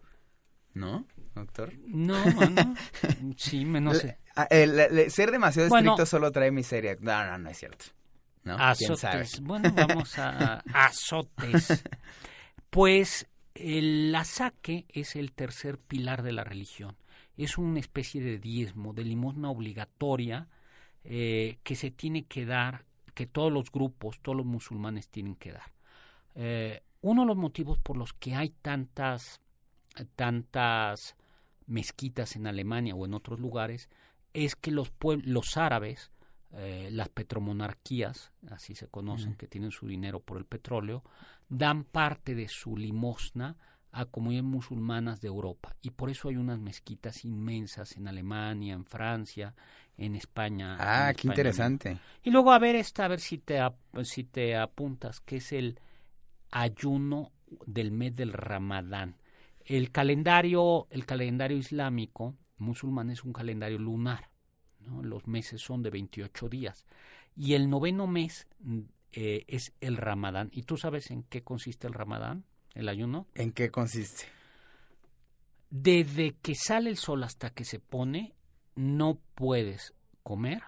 ¿No, 0.74 1.06
doctor? 1.34 1.72
No, 1.86 2.22
bueno, 2.34 2.74
sí, 3.36 3.64
menos. 3.64 4.04
Ah, 4.36 4.46
ser 5.08 5.30
demasiado 5.30 5.68
estricto 5.68 6.06
solo 6.06 6.30
trae 6.30 6.50
miseria. 6.50 6.96
No, 7.00 7.24
no, 7.26 7.38
no 7.38 7.50
es 7.50 7.58
cierto. 7.58 7.86
¿No? 8.44 8.54
Azotes. 8.54 9.40
Bueno, 9.40 9.72
vamos 9.74 10.18
a 10.18 10.62
azotes. 10.72 11.84
Pues 12.70 13.26
el 13.54 14.14
asaque 14.14 14.86
es 14.88 15.16
el 15.16 15.32
tercer 15.32 15.78
pilar 15.78 16.22
de 16.22 16.32
la 16.32 16.44
religión. 16.44 16.96
Es 17.36 17.58
una 17.58 17.80
especie 17.80 18.22
de 18.22 18.38
diezmo, 18.38 18.92
de 18.92 19.04
limosna 19.04 19.50
obligatoria 19.50 20.48
eh, 21.04 21.58
que 21.62 21.76
se 21.76 21.90
tiene 21.90 22.24
que 22.24 22.44
dar 22.46 22.84
que 23.14 23.26
todos 23.26 23.52
los 23.52 23.70
grupos, 23.70 24.20
todos 24.20 24.36
los 24.36 24.46
musulmanes 24.46 25.08
tienen 25.08 25.34
que 25.34 25.52
dar. 25.52 25.72
Eh, 26.34 26.82
uno 27.02 27.22
de 27.22 27.28
los 27.28 27.36
motivos 27.36 27.78
por 27.78 27.96
los 27.96 28.12
que 28.12 28.34
hay 28.34 28.50
tantas, 28.62 29.40
tantas 30.16 31.16
mezquitas 31.66 32.36
en 32.36 32.46
Alemania 32.46 32.94
o 32.94 33.06
en 33.06 33.14
otros 33.14 33.40
lugares 33.40 33.88
es 34.32 34.56
que 34.56 34.70
los, 34.70 34.92
los 35.24 35.56
árabes, 35.56 36.10
eh, 36.52 36.88
las 36.92 37.08
petromonarquías, 37.08 38.32
así 38.50 38.74
se 38.74 38.88
conocen, 38.88 39.34
que 39.34 39.46
tienen 39.46 39.70
su 39.70 39.86
dinero 39.86 40.20
por 40.20 40.38
el 40.38 40.44
petróleo, 40.44 41.02
dan 41.48 41.84
parte 41.84 42.34
de 42.34 42.48
su 42.48 42.76
limosna 42.76 43.56
a 43.92 44.04
comunidades 44.06 44.48
musulmanas 44.48 45.20
de 45.20 45.28
Europa. 45.28 45.74
Y 45.82 45.90
por 45.90 46.10
eso 46.10 46.28
hay 46.28 46.36
unas 46.36 46.60
mezquitas 46.60 47.24
inmensas 47.24 47.96
en 47.96 48.06
Alemania, 48.06 48.74
en 48.74 48.84
Francia, 48.84 49.54
en 49.96 50.14
España. 50.14 50.76
Ah, 50.78 51.12
qué 51.14 51.28
interesante. 51.28 51.98
Y 52.22 52.30
luego 52.30 52.52
a 52.52 52.58
ver 52.58 52.76
esta, 52.76 53.04
a 53.04 53.08
ver 53.08 53.20
si 53.20 53.38
te, 53.38 53.60
si 54.04 54.24
te 54.24 54.56
apuntas, 54.56 55.20
que 55.20 55.36
es 55.36 55.52
el 55.52 55.80
ayuno 56.50 57.32
del 57.66 57.90
mes 57.90 58.14
del 58.14 58.32
Ramadán. 58.32 59.16
El 59.76 59.90
calendario, 59.90 60.86
el 60.90 61.06
calendario 61.06 61.56
islámico 61.56 62.36
musulmán 62.58 63.10
es 63.10 63.24
un 63.24 63.32
calendario 63.32 63.78
lunar. 63.78 64.30
¿no? 64.80 65.02
Los 65.02 65.26
meses 65.26 65.60
son 65.60 65.82
de 65.82 65.90
28 65.90 66.48
días. 66.48 66.86
Y 67.36 67.54
el 67.54 67.70
noveno 67.70 68.06
mes 68.06 68.48
eh, 69.12 69.44
es 69.46 69.72
el 69.80 69.96
Ramadán. 69.96 70.50
¿Y 70.52 70.62
tú 70.62 70.76
sabes 70.76 71.10
en 71.10 71.22
qué 71.22 71.42
consiste 71.42 71.86
el 71.86 71.94
Ramadán? 71.94 72.44
el 72.74 72.88
ayuno. 72.88 73.26
¿En 73.34 73.52
qué 73.52 73.70
consiste? 73.70 74.24
Desde 75.70 76.36
que 76.42 76.54
sale 76.54 76.90
el 76.90 76.96
sol 76.96 77.22
hasta 77.22 77.50
que 77.50 77.64
se 77.64 77.78
pone, 77.78 78.34
no 78.74 79.20
puedes 79.34 79.94
comer 80.22 80.62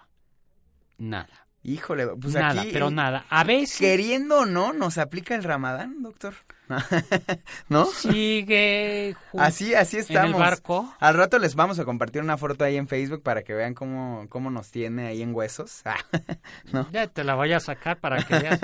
nada. 0.97 1.42
Híjole, 1.65 2.07
pues 2.07 2.33
nada, 2.33 2.65
pero 2.73 2.91
nada. 2.91 3.25
A 3.29 3.45
veces 3.45 3.79
queriendo 3.79 4.39
o 4.39 4.45
no 4.45 4.73
nos 4.73 4.97
aplica 4.97 5.33
el 5.33 5.43
Ramadán, 5.43 6.03
doctor. 6.03 6.33
¿No? 7.69 7.85
Sigue 7.85 9.15
así 9.37 9.73
así 9.73 9.97
estamos. 9.97 10.29
En 10.31 10.35
el 10.35 10.41
barco. 10.41 10.93
Al 10.99 11.15
rato 11.15 11.39
les 11.39 11.55
vamos 11.55 11.79
a 11.79 11.85
compartir 11.85 12.21
una 12.21 12.37
foto 12.37 12.65
ahí 12.65 12.75
en 12.75 12.89
Facebook 12.89 13.23
para 13.23 13.43
que 13.43 13.53
vean 13.53 13.73
cómo 13.73 14.25
cómo 14.27 14.49
nos 14.49 14.71
tiene 14.71 15.07
ahí 15.07 15.21
en 15.21 15.33
huesos. 15.33 15.83
¿No? 16.73 16.89
Ya 16.91 17.07
te 17.07 17.23
la 17.23 17.35
voy 17.35 17.53
a 17.53 17.61
sacar 17.61 17.97
para 17.99 18.21
que 18.23 18.39
veas. 18.39 18.59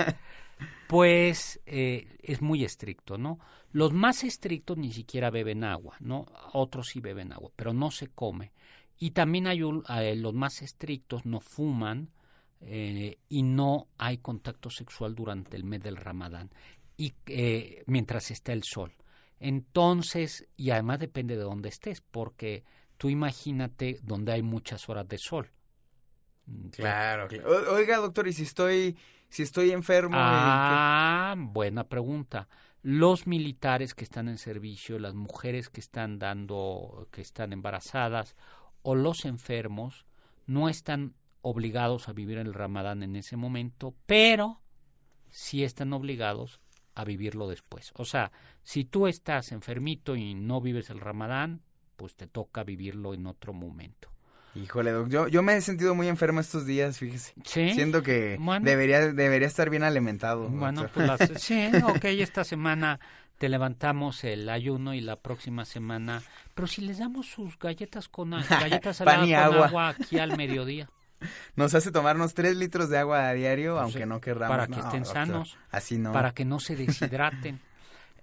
pues 0.86 1.58
eh, 1.64 2.18
es 2.22 2.42
muy 2.42 2.64
estricto, 2.64 3.16
¿no? 3.16 3.38
Los 3.72 3.94
más 3.94 4.24
estrictos 4.24 4.76
ni 4.76 4.92
siquiera 4.92 5.30
beben 5.30 5.64
agua, 5.64 5.96
¿no? 6.00 6.26
Otros 6.52 6.88
sí 6.88 7.00
beben 7.00 7.32
agua, 7.32 7.50
pero 7.56 7.72
no 7.72 7.90
se 7.90 8.08
come. 8.08 8.52
Y 8.98 9.12
también 9.12 9.46
hay 9.46 9.62
eh, 9.62 10.16
los 10.16 10.34
más 10.34 10.60
estrictos 10.60 11.24
no 11.24 11.40
fuman 11.40 12.10
eh, 12.60 13.18
y 13.28 13.42
no 13.42 13.88
hay 13.98 14.18
contacto 14.18 14.70
sexual 14.70 15.14
durante 15.14 15.56
el 15.56 15.64
mes 15.64 15.82
del 15.82 15.96
Ramadán 15.96 16.50
y 16.96 17.14
mientras 17.86 18.30
está 18.30 18.52
el 18.52 18.62
sol. 18.62 18.92
Entonces, 19.38 20.46
y 20.56 20.70
además 20.70 20.98
depende 20.98 21.36
de 21.36 21.42
dónde 21.42 21.70
estés, 21.70 22.02
porque 22.02 22.62
tú 22.98 23.08
imagínate 23.08 23.98
donde 24.02 24.32
hay 24.32 24.42
muchas 24.42 24.86
horas 24.90 25.08
de 25.08 25.16
sol. 25.16 25.50
Claro, 26.72 27.28
claro. 27.28 27.72
Oiga, 27.72 27.96
doctor, 27.96 28.28
y 28.28 28.34
si 28.34 28.42
estoy 28.42 28.96
si 29.30 29.44
estoy 29.44 29.70
enfermo. 29.70 30.16
Ah, 30.18 31.34
buena 31.38 31.84
pregunta. 31.84 32.48
Los 32.82 33.26
militares 33.26 33.94
que 33.94 34.04
están 34.04 34.28
en 34.28 34.38
servicio, 34.38 34.98
las 34.98 35.14
mujeres 35.14 35.70
que 35.70 35.80
están 35.80 36.18
dando, 36.18 37.08
que 37.12 37.22
están 37.22 37.52
embarazadas 37.52 38.36
o 38.82 38.94
los 38.94 39.24
enfermos 39.24 40.04
no 40.46 40.68
están 40.68 41.14
obligados 41.42 42.08
a 42.08 42.12
vivir 42.12 42.38
el 42.38 42.54
Ramadán 42.54 43.02
en 43.02 43.16
ese 43.16 43.36
momento, 43.36 43.94
pero 44.06 44.60
sí 45.28 45.64
están 45.64 45.92
obligados 45.92 46.60
a 46.94 47.04
vivirlo 47.04 47.48
después. 47.48 47.92
O 47.96 48.04
sea, 48.04 48.32
si 48.62 48.84
tú 48.84 49.06
estás 49.06 49.52
enfermito 49.52 50.16
y 50.16 50.34
no 50.34 50.60
vives 50.60 50.90
el 50.90 51.00
Ramadán, 51.00 51.62
pues 51.96 52.16
te 52.16 52.26
toca 52.26 52.64
vivirlo 52.64 53.14
en 53.14 53.26
otro 53.26 53.52
momento. 53.52 54.10
Híjole, 54.54 54.92
yo, 55.08 55.28
yo 55.28 55.42
me 55.42 55.56
he 55.56 55.60
sentido 55.60 55.94
muy 55.94 56.08
enfermo 56.08 56.40
estos 56.40 56.66
días, 56.66 56.98
fíjese. 56.98 57.34
Sí. 57.44 57.72
Siento 57.72 58.02
que 58.02 58.36
debería, 58.62 59.12
debería 59.12 59.46
estar 59.46 59.70
bien 59.70 59.84
alimentado. 59.84 60.48
Bueno, 60.48 60.88
pues 60.92 61.08
sí, 61.36 61.70
ok, 61.84 62.04
esta 62.06 62.42
semana 62.42 62.98
te 63.38 63.48
levantamos 63.48 64.24
el 64.24 64.48
ayuno 64.48 64.92
y 64.92 65.00
la 65.00 65.16
próxima 65.16 65.64
semana. 65.64 66.22
Pero 66.54 66.66
si 66.66 66.82
les 66.82 66.98
damos 66.98 67.26
sus 67.26 67.58
galletas 67.58 68.08
con 68.08 68.30
galletas 68.50 68.96
saladas 68.96 69.24
con 69.24 69.34
agua. 69.34 69.88
aquí 69.90 70.18
al 70.18 70.36
mediodía. 70.36 70.90
Nos 71.56 71.74
hace 71.74 71.90
tomarnos 71.90 72.34
tres 72.34 72.56
litros 72.56 72.88
de 72.88 72.98
agua 72.98 73.28
a 73.28 73.32
diario, 73.32 73.74
pues 73.74 73.82
aunque 73.84 74.06
no 74.06 74.20
querramos. 74.20 74.56
Para 74.56 74.66
que 74.66 74.80
estén 74.80 75.04
sanos. 75.04 75.58
así 75.70 75.98
no. 75.98 76.12
Para 76.12 76.32
que 76.32 76.44
no 76.44 76.60
se 76.60 76.76
deshidraten. 76.76 77.60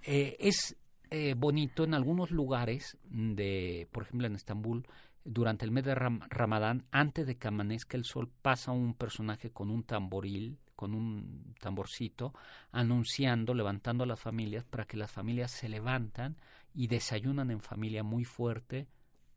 eh, 0.04 0.36
es 0.40 0.76
eh, 1.10 1.36
bonito 1.38 1.86
en 1.86 1.94
algunos 1.94 2.32
lugares 2.32 2.98
de, 3.10 3.88
por 3.92 4.04
ejemplo 4.04 4.28
en 4.28 4.36
Estambul, 4.36 4.86
durante 5.24 5.66
el 5.66 5.72
mes 5.72 5.84
de 5.84 5.96
Ramadán, 5.96 6.86
antes 6.92 7.28
de 7.28 7.38
que 7.38 7.48
amanezca 7.48 7.98
el 7.98 8.06
sol, 8.06 8.30
pasa 8.42 8.72
un 8.72 8.94
personaje 8.94 9.52
con 9.52 9.70
un 9.70 9.84
tamboril, 9.84 10.58
con 10.76 10.94
un 10.94 11.54
tamborcito, 11.60 12.34
anunciando, 12.72 13.54
levantando 13.54 14.04
a 14.04 14.08
las 14.08 14.20
familias 14.20 14.64
para 14.64 14.86
que 14.86 14.96
las 14.96 15.12
familias 15.12 15.52
se 15.52 15.68
levantan 15.68 16.38
y 16.74 16.88
desayunan 16.88 17.52
en 17.52 17.60
familia 17.60 18.04
muy 18.04 18.24
fuerte 18.24 18.88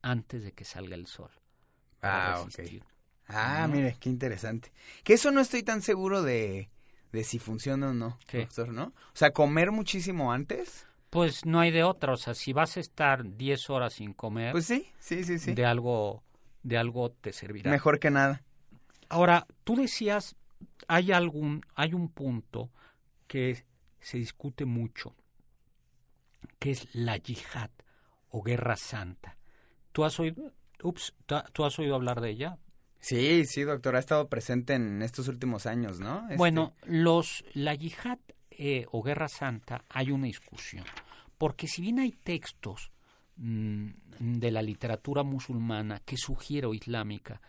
antes 0.03 0.45
de 0.45 0.53
que 0.53 0.65
salga 0.65 0.95
el 0.95 1.07
sol. 1.07 1.31
Ah, 2.03 2.45
ok. 2.45 2.83
Ah, 3.33 3.69
mire, 3.69 3.97
qué 4.01 4.09
interesante. 4.09 4.73
Que 5.05 5.15
eso 5.15 5.31
no 5.31 5.41
estoy 5.41 5.63
tan 5.63 5.83
seguro 5.83 6.23
de, 6.23 6.71
de 7.13 7.25
si 7.25 7.39
funciona 7.39 7.91
o 7.91 7.95
no, 7.95 8.19
doctor, 8.33 8.69
¿no? 8.69 8.85
O 8.85 9.15
sea, 9.15 9.31
comer 9.33 9.71
muchísimo 9.71 10.33
antes. 10.33 10.87
Pues 11.11 11.45
no 11.45 11.59
hay 11.61 11.71
de 11.71 11.83
otra, 11.83 12.13
o 12.13 12.17
sea, 12.17 12.35
si 12.35 12.53
vas 12.53 12.77
a 12.77 12.81
estar 12.81 13.37
10 13.37 13.69
horas 13.71 13.95
sin 13.95 14.13
comer, 14.13 14.53
pues 14.53 14.67
sí, 14.67 14.87
sí, 15.01 15.25
sí, 15.25 15.39
sí. 15.39 15.55
De 15.55 15.65
algo, 15.65 16.23
de 16.63 16.79
algo 16.79 17.11
te 17.11 17.33
servirá. 17.33 17.71
Mejor 17.71 17.99
que 17.99 18.11
nada. 18.11 18.43
Ahora, 19.09 19.47
tú 19.65 19.75
decías, 19.75 20.37
hay 20.87 21.11
algún, 21.11 21.63
hay 21.75 21.95
un 21.95 22.09
punto 22.09 22.71
que 23.27 23.65
se 24.01 24.19
discute 24.19 24.65
mucho, 24.65 25.15
que 26.61 26.71
es 26.71 26.89
la 26.95 27.17
yihad 27.17 27.71
o 28.31 28.43
guerra 28.43 28.77
santa. 28.77 29.37
¿Tú 29.93 30.05
has 30.05 30.19
oído, 30.21 30.53
ups, 30.83 31.15
¿tú 31.53 31.65
has 31.65 31.79
oído 31.79 31.97
hablar 31.97 32.21
de 32.21 32.31
ella? 32.31 32.59
Sí, 33.01 33.45
sí, 33.47 33.63
doctor, 33.63 33.97
ha 33.97 33.99
estado 33.99 34.29
presente 34.29 34.75
en 34.75 35.03
estos 35.03 35.29
últimos 35.29 35.67
años, 35.67 36.01
¿no? 36.01 36.29
Bueno, 36.37 36.75
este 36.81 36.93
los, 36.93 37.45
la 37.55 37.75
yihad 37.75 38.19
eh, 38.51 38.87
o 38.93 39.03
Guerra 39.03 39.29
Santa 39.29 39.85
hay 39.89 40.11
una 40.11 40.27
discusión. 40.27 40.85
Porque 41.39 41.67
si 41.67 41.81
bien 41.81 41.99
hay 41.99 42.13
textos 42.13 42.93
mm, 43.37 43.89
de 44.19 44.51
la 44.51 44.61
literatura 44.61 45.23
musulmana 45.23 46.01
que 46.05 46.19
sugiere 46.19 46.67
o 46.67 46.75
islámica 46.75 47.41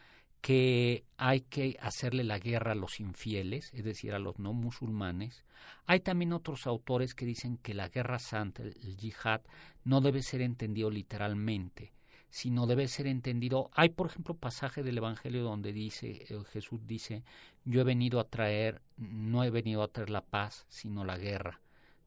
que 0.41 1.05
hay 1.17 1.41
que 1.41 1.77
hacerle 1.79 2.23
la 2.23 2.39
guerra 2.39 2.71
a 2.71 2.75
los 2.75 2.99
infieles, 2.99 3.69
es 3.73 3.83
decir, 3.83 4.13
a 4.13 4.19
los 4.19 4.39
no 4.39 4.53
musulmanes. 4.53 5.45
Hay 5.85 5.99
también 5.99 6.33
otros 6.33 6.65
autores 6.65 7.13
que 7.13 7.25
dicen 7.25 7.57
que 7.57 7.75
la 7.75 7.89
guerra 7.89 8.17
santa, 8.17 8.63
el 8.63 8.97
yihad, 8.97 9.41
no 9.83 10.01
debe 10.01 10.23
ser 10.23 10.41
entendido 10.41 10.89
literalmente, 10.89 11.93
sino 12.31 12.65
debe 12.65 12.87
ser 12.87 13.05
entendido. 13.05 13.69
Hay, 13.73 13.89
por 13.89 14.07
ejemplo, 14.07 14.33
pasaje 14.33 14.81
del 14.81 14.97
Evangelio 14.97 15.43
donde 15.43 15.73
dice, 15.73 16.25
eh, 16.29 16.43
Jesús 16.51 16.79
dice, 16.87 17.23
yo 17.65 17.81
he 17.81 17.83
venido 17.83 18.19
a 18.19 18.29
traer, 18.29 18.81
no 18.97 19.43
he 19.43 19.51
venido 19.51 19.83
a 19.83 19.89
traer 19.89 20.09
la 20.09 20.21
paz, 20.21 20.65
sino 20.69 21.03
la 21.03 21.17
guerra, 21.17 21.61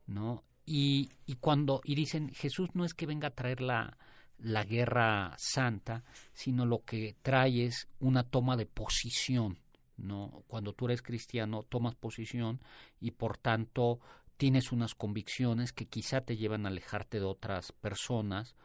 ¿no? 0.07 0.43
Y, 0.67 1.11
y 1.27 1.35
cuando, 1.37 1.83
y 1.85 1.95
dicen, 1.95 2.31
Jesús 2.31 2.71
no 2.75 2.87
es 2.87 2.95
que 2.95 3.07
venga 3.07 3.29
a 3.29 3.35
traer 3.35 3.61
la, 3.61 3.99
la 4.39 4.65
guerra 4.65 5.35
santa, 5.37 6.05
sino 6.33 6.65
lo 6.65 6.85
que 6.85 7.17
trae 7.23 7.67
es 7.67 7.87
una 8.01 8.25
toma 8.25 8.57
de 8.57 8.67
posición, 8.67 9.59
¿no? 9.99 10.43
Cuando 10.47 10.73
tú 10.73 10.87
eres 10.87 11.03
cristiano, 11.03 11.63
tomas 11.63 11.95
posición 11.95 12.61
y 12.99 13.13
por 13.13 13.37
tanto 13.37 14.01
tienes 14.39 14.73
unas 14.73 14.95
convicciones 14.95 15.73
que 15.73 15.87
quizá 15.87 16.23
te 16.23 16.37
llevan 16.37 16.65
a 16.65 16.71
alejarte 16.71 17.21
de 17.21 17.27
otras 17.27 17.73
personas 17.73 18.57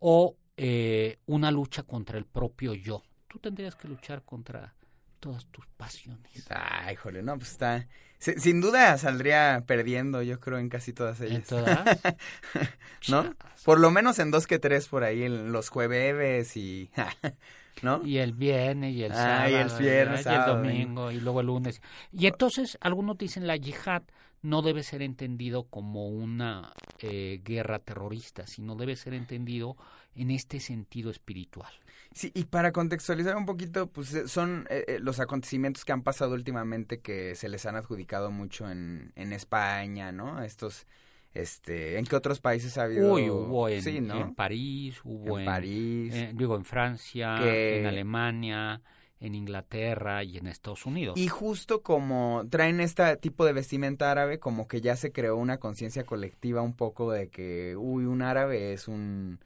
o 0.00 0.36
eh, 0.56 1.18
una 1.26 1.50
lucha 1.50 1.82
contra 1.82 2.18
el 2.18 2.24
propio 2.26 2.74
yo. 2.74 3.02
Tú 3.28 3.38
tendrías 3.38 3.74
que 3.74 3.88
luchar 3.88 4.22
contra 4.22 4.74
todas 5.20 5.46
tus 5.46 5.66
pasiones. 5.76 6.46
Ay, 6.50 6.96
jole, 6.96 7.22
no, 7.22 7.36
pues 7.38 7.52
está... 7.52 7.86
Sin 8.18 8.60
duda 8.62 8.96
saldría 8.96 9.64
perdiendo, 9.66 10.22
yo 10.22 10.40
creo, 10.40 10.58
en 10.58 10.68
casi 10.70 10.92
todas 10.94 11.20
ellas. 11.20 11.36
¿En 11.36 11.42
todas? 11.42 11.84
¿No? 13.08 13.34
Por 13.64 13.80
lo 13.80 13.90
menos 13.90 14.18
en 14.18 14.30
dos 14.30 14.46
que 14.46 14.58
tres 14.58 14.88
por 14.88 15.04
ahí, 15.04 15.24
en 15.24 15.52
los 15.52 15.68
jueves 15.68 16.56
y... 16.56 16.90
¿No? 17.82 18.00
Y 18.06 18.18
el 18.18 18.32
viernes 18.32 18.94
y 18.94 19.02
el 19.04 19.12
Ah, 19.12 19.16
sábado. 19.16 19.50
y 19.50 19.54
el 19.54 19.68
viernes, 19.78 20.16
y 20.16 20.18
el 20.20 20.24
sábado, 20.24 20.56
domingo 20.56 21.10
y 21.10 21.20
luego 21.20 21.40
el 21.40 21.46
lunes. 21.48 21.82
Y 22.12 22.26
entonces 22.26 22.78
algunos 22.80 23.18
dicen 23.18 23.46
la 23.46 23.56
yihad 23.56 24.02
no 24.44 24.62
debe 24.62 24.82
ser 24.82 25.02
entendido 25.02 25.64
como 25.64 26.06
una 26.08 26.72
eh, 27.00 27.40
guerra 27.44 27.78
terrorista, 27.80 28.46
sino 28.46 28.76
debe 28.76 28.94
ser 28.94 29.14
entendido 29.14 29.76
en 30.14 30.30
este 30.30 30.60
sentido 30.60 31.10
espiritual. 31.10 31.72
Sí, 32.12 32.30
y 32.34 32.44
para 32.44 32.70
contextualizar 32.70 33.36
un 33.36 33.46
poquito, 33.46 33.88
pues 33.88 34.14
eh, 34.14 34.28
son 34.28 34.66
eh, 34.70 34.84
eh, 34.86 34.98
los 35.00 35.18
acontecimientos 35.18 35.84
que 35.84 35.92
han 35.92 36.02
pasado 36.02 36.34
últimamente 36.34 37.00
que 37.00 37.34
se 37.34 37.48
les 37.48 37.66
han 37.66 37.74
adjudicado 37.74 38.30
mucho 38.30 38.70
en, 38.70 39.12
en 39.16 39.32
España, 39.32 40.12
¿no? 40.12 40.40
Estos, 40.42 40.86
este, 41.32 41.98
¿en 41.98 42.04
qué 42.04 42.14
otros 42.14 42.38
países 42.40 42.78
ha 42.78 42.84
habido? 42.84 43.12
Uy, 43.12 43.28
hubo 43.30 43.68
en, 43.68 43.82
sí, 43.82 44.00
¿no? 44.00 44.20
en 44.20 44.34
París, 44.34 45.00
hubo 45.04 45.38
En 45.38 45.40
en, 45.40 45.46
París. 45.46 46.14
eh, 46.14 46.32
digo 46.34 46.54
en 46.56 46.64
Francia, 46.64 47.34
Que- 47.38 47.80
en 47.80 47.86
Alemania, 47.86 48.80
en 49.24 49.34
Inglaterra 49.34 50.22
y 50.22 50.36
en 50.36 50.46
Estados 50.46 50.84
Unidos. 50.84 51.18
Y 51.18 51.28
justo 51.28 51.82
como 51.82 52.44
traen 52.50 52.80
este 52.80 53.16
tipo 53.16 53.46
de 53.46 53.54
vestimenta 53.54 54.10
árabe, 54.10 54.38
como 54.38 54.68
que 54.68 54.82
ya 54.82 54.96
se 54.96 55.12
creó 55.12 55.36
una 55.36 55.58
conciencia 55.58 56.04
colectiva 56.04 56.60
un 56.60 56.74
poco 56.74 57.10
de 57.10 57.30
que, 57.30 57.74
uy, 57.76 58.04
un 58.04 58.20
árabe 58.20 58.74
es 58.74 58.86
un, 58.86 59.40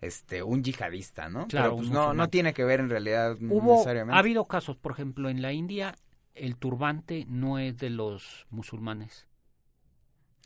este, 0.00 0.42
un 0.42 0.64
yihadista, 0.64 1.28
¿no? 1.28 1.46
Claro, 1.46 1.70
Pero 1.70 1.76
pues 1.76 1.90
no, 1.90 2.12
no 2.12 2.28
tiene 2.28 2.52
que 2.52 2.64
ver 2.64 2.80
en 2.80 2.90
realidad 2.90 3.36
Hubo, 3.40 3.72
necesariamente. 3.74 4.16
ha 4.16 4.18
habido 4.18 4.46
casos, 4.46 4.76
por 4.76 4.92
ejemplo, 4.92 5.28
en 5.28 5.42
la 5.42 5.52
India 5.52 5.94
el 6.34 6.56
turbante 6.56 7.24
no 7.28 7.58
es 7.58 7.78
de 7.78 7.90
los 7.90 8.46
musulmanes. 8.50 9.26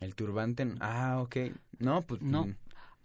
El 0.01 0.15
turbante, 0.15 0.67
ah, 0.81 1.21
ok. 1.23 1.37
No, 1.79 2.03
pues 2.03 2.21
No. 2.21 2.49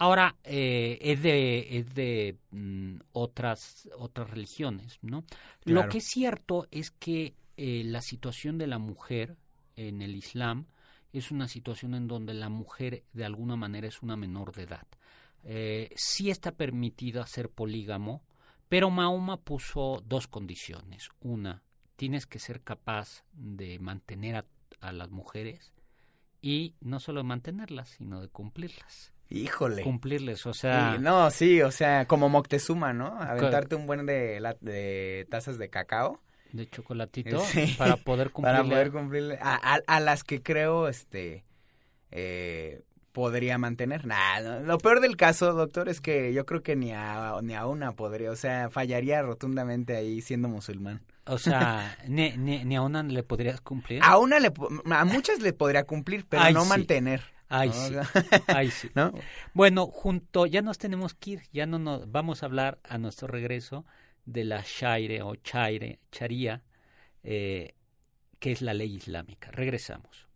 Ahora 0.02 0.38
eh, 0.46 0.98
es 1.02 1.22
de 1.22 1.78
es 1.78 1.94
de 1.94 2.38
mm, 2.52 3.00
otras 3.12 3.90
otras 3.98 4.30
religiones, 4.30 4.98
¿no? 5.02 5.26
Lo 5.66 5.90
que 5.90 5.98
es 5.98 6.06
cierto 6.06 6.68
es 6.72 6.90
que 6.90 7.34
eh, 7.58 7.84
la 7.84 8.02
situación 8.02 8.58
de 8.58 8.68
la 8.68 8.80
mujer 8.80 9.36
en 9.76 10.02
el 10.02 10.16
Islam 10.16 10.68
es 11.12 11.32
una 11.32 11.50
situación 11.50 11.96
en 11.96 12.08
donde 12.08 12.34
la 12.34 12.48
mujer 12.48 13.04
de 13.12 13.26
alguna 13.26 13.58
manera 13.58 13.90
es 13.90 14.02
una 14.02 14.16
menor 14.16 14.54
de 14.56 14.64
edad. 14.64 14.88
Eh, 15.44 15.90
sí 15.98 16.30
está 16.30 16.54
permitida 16.54 17.28
ser 17.28 17.50
polígamo, 17.50 18.24
pero 18.70 18.90
Mahoma 18.90 19.36
puso 19.36 20.02
dos 20.08 20.28
condiciones. 20.28 21.10
Una, 21.20 21.62
tienes 21.98 22.26
que 22.26 22.40
ser 22.40 22.62
capaz 22.62 23.26
de 23.34 23.80
mantener 23.80 24.38
a, 24.38 24.46
a 24.80 24.94
las 24.94 25.10
mujeres 25.10 25.74
y 26.42 26.76
no 26.80 27.02
solo 27.02 27.20
de 27.20 27.28
mantenerlas, 27.28 27.90
sino 27.90 28.22
de 28.22 28.30
cumplirlas. 28.30 29.12
Híjole. 29.30 29.84
Cumplirles, 29.84 30.46
o 30.48 30.54
sea, 30.54 30.94
Sí, 30.96 31.02
no, 31.02 31.30
sí, 31.32 31.62
o 31.62 31.72
sea, 31.72 32.06
como 32.08 32.30
Moctezuma, 32.30 32.94
¿no? 32.94 33.08
Aventarte 33.22 33.76
un 33.76 33.86
buen 33.86 34.06
de, 34.06 34.42
de 34.62 35.28
tazas 35.30 35.58
de 35.58 35.70
cacao 35.70 36.20
de 36.52 36.68
chocolatito 36.68 37.40
Sí. 37.42 37.76
para 37.78 37.96
poder 37.98 38.30
cumplirle. 38.32 38.58
para 38.60 38.70
poder 38.70 38.92
cumplirle 38.92 39.38
a, 39.40 39.76
a- 39.76 39.82
a 39.86 40.00
las 40.00 40.24
que 40.24 40.42
creo, 40.42 40.88
este, 40.88 41.46
eh, 42.12 42.82
podría 43.12 43.58
mantener. 43.58 44.06
Nah, 44.08 44.40
no, 44.42 44.60
lo 44.62 44.78
peor 44.80 45.00
del 45.02 45.16
caso, 45.18 45.54
doctor, 45.54 45.90
es 45.90 46.02
que 46.02 46.34
yo 46.34 46.46
creo 46.46 46.64
que 46.64 46.76
ni 46.76 46.92
a, 46.92 47.36
ni 47.44 47.54
a 47.54 47.68
una 47.68 47.92
podría, 47.92 48.32
o 48.32 48.36
sea, 48.36 48.70
fallaría 48.70 49.22
rotundamente 49.22 49.96
ahí 49.96 50.22
siendo 50.22 50.48
musulmán. 50.48 51.02
O 51.26 51.38
sea, 51.38 51.96
ni, 52.08 52.32
ni, 52.38 52.66
ni 52.66 52.76
a 52.76 52.82
una 52.82 53.04
le 53.04 53.22
podrías 53.24 53.62
cumplir. 53.62 54.02
A 54.04 54.18
una 54.18 54.40
le, 54.40 54.52
a 54.92 55.06
muchas 55.06 55.40
le 55.42 55.54
podría 55.54 55.84
cumplir, 55.84 56.26
pero 56.28 56.42
Ay, 56.44 56.54
no 56.54 56.64
sí. 56.64 56.70
mantener. 56.70 57.22
Ay, 57.50 57.70
¿no? 57.70 58.04
sí. 58.04 58.20
Ay, 58.48 58.72
sí. 58.72 58.90
¿No? 58.96 59.12
Bueno, 59.54 59.88
junto, 59.88 60.46
ya 60.46 60.62
nos 60.62 60.78
tenemos 60.78 61.14
que 61.16 61.32
ir, 61.32 61.42
ya 61.52 61.66
no 61.66 61.80
nos 61.80 62.10
vamos 62.12 62.44
a 62.44 62.46
hablar 62.46 62.80
a 62.84 62.98
nuestro 62.98 63.28
regreso 63.28 63.86
de 64.26 64.44
la 64.46 64.64
Shaire 64.66 65.24
o 65.24 65.36
Chaire, 65.36 66.00
Charía, 66.12 66.64
eh, 67.24 67.74
que 68.40 68.52
es 68.52 68.62
la 68.62 68.74
ley 68.74 68.96
islámica. 68.96 69.52
Regresamos. 69.52 70.28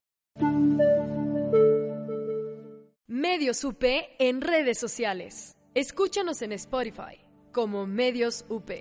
Medios 3.08 3.64
UP 3.64 3.84
en 4.20 4.42
redes 4.42 4.80
sociales. 4.80 5.56
Escúchanos 5.76 6.42
en 6.42 6.52
Spotify 6.54 7.24
como 7.52 7.86
Medios 7.86 8.46
UP. 8.50 8.72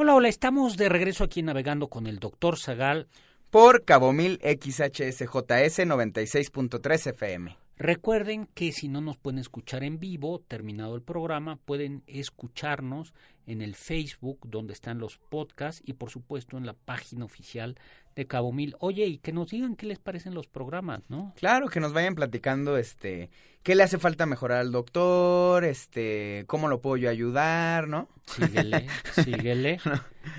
Hola, 0.00 0.14
hola, 0.14 0.28
estamos 0.28 0.76
de 0.76 0.88
regreso 0.88 1.24
aquí 1.24 1.42
navegando 1.42 1.88
con 1.88 2.06
el 2.06 2.20
doctor 2.20 2.56
Zagal. 2.56 3.08
Por 3.50 3.84
Cabo 3.84 4.12
Mil 4.12 4.38
XHSJS 4.44 5.80
96.3 5.80 7.06
FM. 7.08 7.56
Recuerden 7.78 8.46
que 8.54 8.70
si 8.70 8.86
no 8.86 9.00
nos 9.00 9.16
pueden 9.18 9.40
escuchar 9.40 9.82
en 9.82 9.98
vivo, 9.98 10.40
terminado 10.46 10.94
el 10.94 11.02
programa, 11.02 11.56
pueden 11.56 12.04
escucharnos 12.06 13.12
en 13.48 13.62
el 13.62 13.74
Facebook 13.74 14.38
donde 14.46 14.72
están 14.72 14.98
los 14.98 15.18
podcasts 15.18 15.82
y 15.84 15.94
por 15.94 16.10
supuesto 16.10 16.56
en 16.56 16.66
la 16.66 16.74
página 16.74 17.24
oficial 17.24 17.76
de 18.14 18.26
Cabo 18.26 18.52
Mil. 18.52 18.74
Oye, 18.80 19.06
y 19.06 19.18
que 19.18 19.32
nos 19.32 19.50
digan 19.50 19.76
qué 19.76 19.86
les 19.86 19.98
parecen 19.98 20.34
los 20.34 20.46
programas, 20.48 21.02
¿no? 21.08 21.32
Claro, 21.36 21.68
que 21.68 21.78
nos 21.80 21.92
vayan 21.92 22.14
platicando, 22.16 22.76
este, 22.76 23.30
qué 23.62 23.74
le 23.76 23.84
hace 23.84 23.98
falta 23.98 24.26
mejorar 24.26 24.58
al 24.58 24.72
doctor, 24.72 25.64
este, 25.64 26.44
cómo 26.48 26.68
lo 26.68 26.80
puedo 26.80 26.96
yo 26.96 27.10
ayudar, 27.10 27.86
¿no? 27.88 28.08
Síguele, 28.26 28.86
síguele, 29.24 29.78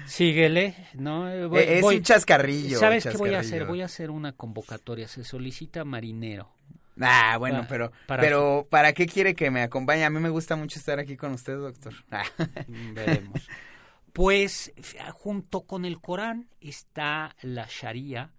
síguele, 0.06 0.76
¿no? 0.96 1.30
Eh, 1.32 1.46
voy- 1.46 1.62
es 1.68 1.82
voy- 1.82 1.98
un 1.98 2.04
chascarrillo. 2.04 2.80
¿Sabes 2.80 3.06
un 3.06 3.12
qué 3.14 3.18
voy 3.18 3.34
a 3.34 3.40
hacer? 3.40 3.66
Voy 3.66 3.82
a 3.82 3.86
hacer 3.86 4.12
una 4.12 4.34
convocatoria. 4.34 5.08
Se 5.08 5.24
solicita 5.24 5.84
marinero. 5.86 6.50
Ah, 7.02 7.38
bueno, 7.38 7.66
pero, 7.70 7.92
para- 8.06 8.24
pero, 8.24 8.68
¿para 8.70 8.94
qué 8.94 9.06
quiere 9.06 9.34
que 9.36 9.52
me 9.52 9.62
acompañe? 9.62 10.04
A 10.04 10.10
mí 10.10 10.20
me 10.20 10.30
gusta 10.30 10.56
mucho 10.56 10.80
estar 10.80 11.00
aquí 11.00 11.16
con 11.16 11.34
usted, 11.34 11.58
doctor. 11.58 11.94
Ah, 12.12 12.24
Mm, 12.68 12.94
Veremos. 12.94 13.50
Pues 14.14 14.74
f- 14.76 14.98
junto 15.14 15.62
con 15.62 15.86
el 15.86 16.02
Corán 16.02 16.50
está 16.60 17.36
la 17.42 17.68
Sharia, 17.70 18.34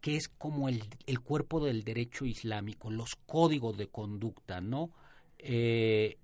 que 0.00 0.16
es 0.16 0.28
como 0.28 0.68
el, 0.68 0.82
el 1.06 1.20
cuerpo 1.20 1.64
del 1.64 1.84
derecho 1.84 2.24
islámico, 2.24 2.90
los 2.90 3.14
códigos 3.26 3.76
de 3.78 3.86
conducta, 3.88 4.60
¿no? 4.60 4.90
Eh, 5.38 6.18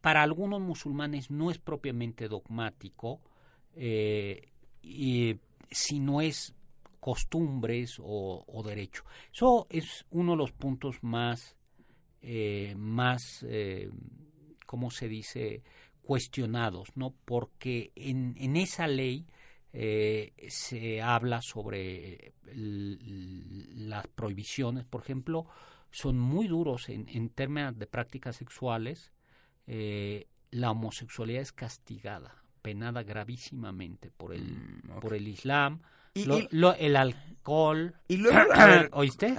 para 0.00 0.22
algunos 0.22 0.60
musulmanes 0.60 1.30
no 1.30 1.50
es 1.50 1.58
propiamente 1.58 2.28
dogmático, 2.28 3.20
eh, 3.74 4.48
y, 4.82 5.36
sino 5.70 6.20
es 6.20 6.54
costumbres 7.00 7.98
o, 8.00 8.44
o 8.46 8.62
derecho. 8.62 9.04
Eso 9.32 9.66
es 9.70 10.06
uno 10.10 10.32
de 10.32 10.38
los 10.38 10.52
puntos 10.52 11.02
más, 11.02 11.56
eh, 12.22 12.74
más, 12.76 13.44
eh, 13.48 13.90
¿cómo 14.66 14.90
se 14.90 15.08
dice? 15.08 15.62
cuestionados, 16.02 16.88
¿no? 16.96 17.14
Porque 17.24 17.92
en, 17.94 18.34
en 18.36 18.56
esa 18.56 18.88
ley 18.88 19.26
eh, 19.72 20.32
se 20.48 21.00
habla 21.00 21.40
sobre 21.40 22.34
las 22.52 24.08
prohibiciones, 24.08 24.84
por 24.86 25.02
ejemplo, 25.02 25.46
son 25.92 26.18
muy 26.18 26.48
duros 26.48 26.88
en, 26.88 27.08
en 27.08 27.30
términos 27.30 27.78
de 27.78 27.86
prácticas 27.86 28.36
sexuales. 28.36 29.12
eh, 29.66 30.26
la 30.50 30.72
homosexualidad 30.72 31.42
es 31.42 31.52
castigada, 31.52 32.42
penada 32.60 33.04
gravísimamente 33.04 34.10
por 34.10 34.34
el, 34.34 34.42
Mm, 34.44 34.98
por 35.00 35.14
el 35.14 35.28
Islam. 35.28 35.80
Y, 36.14 36.24
Lo- 36.24 36.38
y- 36.38 36.48
lo- 36.50 36.74
el 36.74 36.96
alcohol, 36.96 37.94
y 38.08 38.16
luego, 38.16 38.38
ver, 38.56 38.88
¿oíste? 38.92 39.34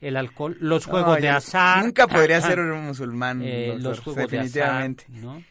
El 0.00 0.16
alcohol, 0.16 0.56
los 0.60 0.86
no, 0.86 0.92
juegos 0.92 1.16
de 1.20 1.28
yo 1.28 1.36
azar. 1.36 1.84
Nunca 1.84 2.06
podría 2.08 2.40
ser 2.40 2.58
un 2.60 2.86
musulmán, 2.86 3.40
eh, 3.42 3.66
doctor, 3.68 3.82
los 3.82 4.00
juegos 4.00 4.30
de 4.30 4.38
azar, 4.38 4.42
definitivamente. 4.44 5.04
¿no? 5.08 5.42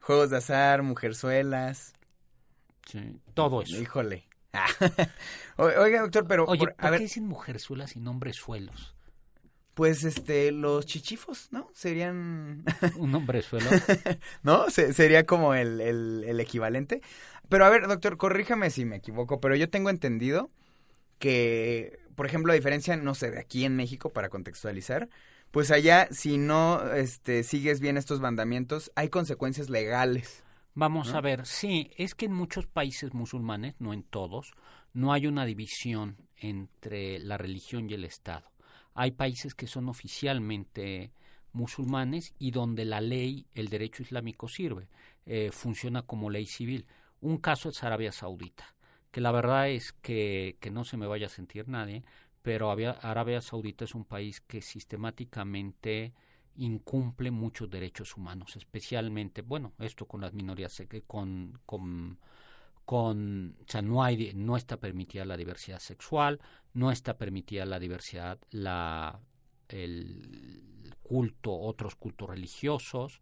Juegos 0.00 0.30
de 0.30 0.36
azar, 0.38 0.82
mujerzuelas, 0.82 1.92
Sí, 2.86 3.20
todo 3.34 3.62
eso. 3.62 3.76
híjole. 3.80 4.26
Oiga, 5.56 6.00
doctor, 6.02 6.26
pero, 6.26 6.44
Oye, 6.46 6.58
por- 6.60 6.74
¿por 6.74 6.84
a 6.84 6.88
qué 6.88 6.90
ver, 6.92 7.00
dicen 7.00 7.26
mujerzuelas 7.26 7.94
y 7.96 8.00
nombres 8.00 8.36
suelos? 8.36 8.95
Pues, 9.76 10.04
este, 10.04 10.52
los 10.52 10.86
chichifos, 10.86 11.48
¿no? 11.52 11.68
Serían... 11.74 12.64
Un 12.96 13.12
nombre 13.12 13.42
suelo. 13.42 13.70
¿no? 14.42 14.70
Se- 14.70 14.94
sería 14.94 15.26
como 15.26 15.54
el, 15.54 15.80
el, 15.82 16.24
el 16.26 16.40
equivalente. 16.40 17.02
Pero 17.50 17.66
a 17.66 17.70
ver, 17.70 17.86
doctor, 17.86 18.16
corríjame 18.16 18.70
si 18.70 18.86
me 18.86 18.96
equivoco, 18.96 19.40
pero 19.40 19.54
yo 19.54 19.68
tengo 19.70 19.90
entendido 19.90 20.50
que, 21.18 22.00
por 22.14 22.26
ejemplo, 22.26 22.52
a 22.52 22.56
diferencia, 22.56 22.96
no 22.96 23.14
sé, 23.14 23.30
de 23.30 23.40
aquí 23.40 23.64
en 23.64 23.76
México, 23.76 24.12
para 24.12 24.28
contextualizar, 24.30 25.08
pues 25.50 25.70
allá 25.70 26.08
si 26.10 26.38
no 26.38 26.92
este, 26.94 27.44
sigues 27.44 27.80
bien 27.80 27.96
estos 27.96 28.20
mandamientos, 28.20 28.92
hay 28.96 29.08
consecuencias 29.10 29.70
legales. 29.70 30.42
Vamos 30.74 31.14
a 31.14 31.20
ver, 31.22 31.46
sí, 31.46 31.90
es 31.96 32.14
que 32.14 32.26
en 32.26 32.32
muchos 32.34 32.66
países 32.66 33.14
musulmanes, 33.14 33.74
no 33.78 33.94
en 33.94 34.02
todos, 34.02 34.52
no 34.92 35.12
hay 35.12 35.26
una 35.26 35.46
división 35.46 36.16
entre 36.36 37.18
la 37.18 37.38
religión 37.38 37.88
y 37.88 37.94
el 37.94 38.04
Estado. 38.04 38.50
Hay 38.96 39.12
países 39.12 39.54
que 39.54 39.66
son 39.66 39.88
oficialmente 39.88 41.12
musulmanes 41.52 42.34
y 42.38 42.50
donde 42.50 42.84
la 42.84 43.00
ley, 43.00 43.46
el 43.54 43.68
derecho 43.68 44.02
islámico 44.02 44.48
sirve, 44.48 44.88
eh, 45.24 45.50
funciona 45.52 46.02
como 46.02 46.30
ley 46.30 46.46
civil. 46.46 46.86
Un 47.20 47.38
caso 47.38 47.68
es 47.68 47.82
Arabia 47.84 48.10
Saudita, 48.10 48.74
que 49.10 49.20
la 49.20 49.32
verdad 49.32 49.68
es 49.68 49.92
que, 49.92 50.56
que 50.60 50.70
no 50.70 50.84
se 50.84 50.96
me 50.96 51.06
vaya 51.06 51.26
a 51.26 51.30
sentir 51.30 51.68
nadie, 51.68 52.04
pero 52.42 52.70
Arabia 52.70 53.40
Saudita 53.40 53.84
es 53.84 53.94
un 53.94 54.04
país 54.04 54.40
que 54.40 54.62
sistemáticamente 54.62 56.14
incumple 56.56 57.30
muchos 57.30 57.68
derechos 57.68 58.16
humanos, 58.16 58.56
especialmente, 58.56 59.42
bueno, 59.42 59.72
esto 59.78 60.06
con 60.06 60.20
las 60.20 60.32
minorías, 60.32 60.80
con, 61.06 61.58
con, 61.66 62.18
con 62.86 63.56
o 63.60 63.70
sea, 63.70 63.82
no, 63.82 64.02
hay, 64.02 64.32
no 64.34 64.56
está 64.56 64.78
permitida 64.78 65.26
la 65.26 65.36
diversidad 65.36 65.80
sexual, 65.80 66.40
no 66.72 66.90
está 66.90 67.18
permitida 67.18 67.66
la 67.66 67.78
diversidad, 67.78 68.38
la, 68.50 69.20
el 69.68 70.94
culto, 71.02 71.52
otros 71.52 71.96
cultos 71.96 72.30
religiosos. 72.30 73.20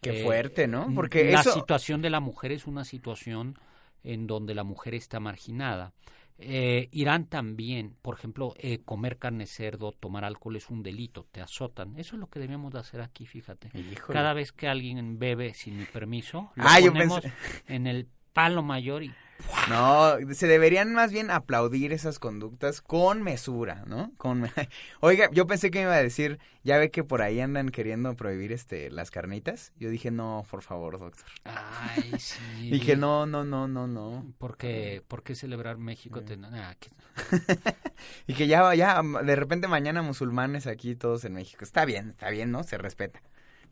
Qué 0.00 0.20
eh, 0.20 0.22
fuerte, 0.22 0.68
¿no? 0.68 0.92
Porque 0.94 1.32
la 1.32 1.42
situación 1.42 2.02
de 2.02 2.10
la 2.10 2.20
mujer 2.20 2.52
es 2.52 2.66
una 2.66 2.84
situación 2.84 3.58
en 4.04 4.26
donde 4.26 4.54
la 4.54 4.64
mujer 4.64 4.94
está 4.94 5.18
marginada. 5.18 5.94
Eh, 6.38 6.90
Irán 6.92 7.24
también, 7.26 7.96
por 8.02 8.18
ejemplo, 8.18 8.52
eh, 8.58 8.80
comer 8.84 9.16
carne 9.16 9.46
cerdo, 9.46 9.92
tomar 9.92 10.24
alcohol 10.24 10.56
es 10.56 10.68
un 10.68 10.82
delito, 10.82 11.26
te 11.32 11.40
azotan. 11.40 11.96
Eso 11.96 12.16
es 12.16 12.20
lo 12.20 12.28
que 12.28 12.38
debemos 12.38 12.70
de 12.74 12.80
hacer 12.80 13.00
aquí, 13.00 13.24
fíjate. 13.24 13.70
Cada 14.06 14.34
vez 14.34 14.52
que 14.52 14.68
alguien 14.68 15.18
bebe 15.18 15.54
sin 15.54 15.78
mi 15.78 15.86
permiso, 15.86 16.50
lo 16.54 16.64
ah, 16.66 16.76
ponemos 16.78 17.22
en 17.66 17.86
el 17.86 18.08
palo 18.36 18.62
mayor 18.62 19.02
y 19.02 19.14
no, 19.68 20.16
se 20.34 20.46
deberían 20.46 20.92
más 20.92 21.10
bien 21.10 21.30
aplaudir 21.30 21.92
esas 21.92 22.18
conductas 22.18 22.82
con 22.82 23.22
mesura, 23.22 23.84
¿no? 23.86 24.12
Con 24.18 24.44
Oiga, 25.00 25.30
yo 25.32 25.46
pensé 25.46 25.70
que 25.70 25.78
me 25.78 25.84
iba 25.84 25.94
a 25.94 26.02
decir, 26.02 26.38
ya 26.62 26.76
ve 26.76 26.90
que 26.90 27.02
por 27.02 27.22
ahí 27.22 27.40
andan 27.40 27.70
queriendo 27.70 28.14
prohibir 28.14 28.52
este 28.52 28.90
las 28.90 29.10
carnitas. 29.10 29.72
Yo 29.78 29.88
dije, 29.88 30.10
"No, 30.10 30.44
por 30.50 30.62
favor, 30.62 30.98
doctor." 30.98 31.26
Ay, 31.44 32.12
sí. 32.18 32.70
dije, 32.70 32.96
"No, 32.96 33.24
no, 33.26 33.44
no, 33.44 33.68
no, 33.68 33.86
no." 33.86 34.26
¿Por 34.38 34.56
qué, 34.56 35.02
¿Por 35.08 35.22
qué 35.22 35.34
celebrar 35.34 35.78
México? 35.78 36.22
Ah, 36.52 36.74
y 38.26 38.34
que 38.34 38.46
ya 38.48 38.74
ya 38.74 39.02
de 39.02 39.36
repente 39.36 39.68
mañana 39.68 40.02
musulmanes 40.02 40.66
aquí 40.66 40.94
todos 40.94 41.24
en 41.24 41.32
México. 41.32 41.64
Está 41.64 41.86
bien, 41.86 42.10
está 42.10 42.30
bien, 42.30 42.50
¿no? 42.50 42.62
Se 42.62 42.76
respeta. 42.76 43.22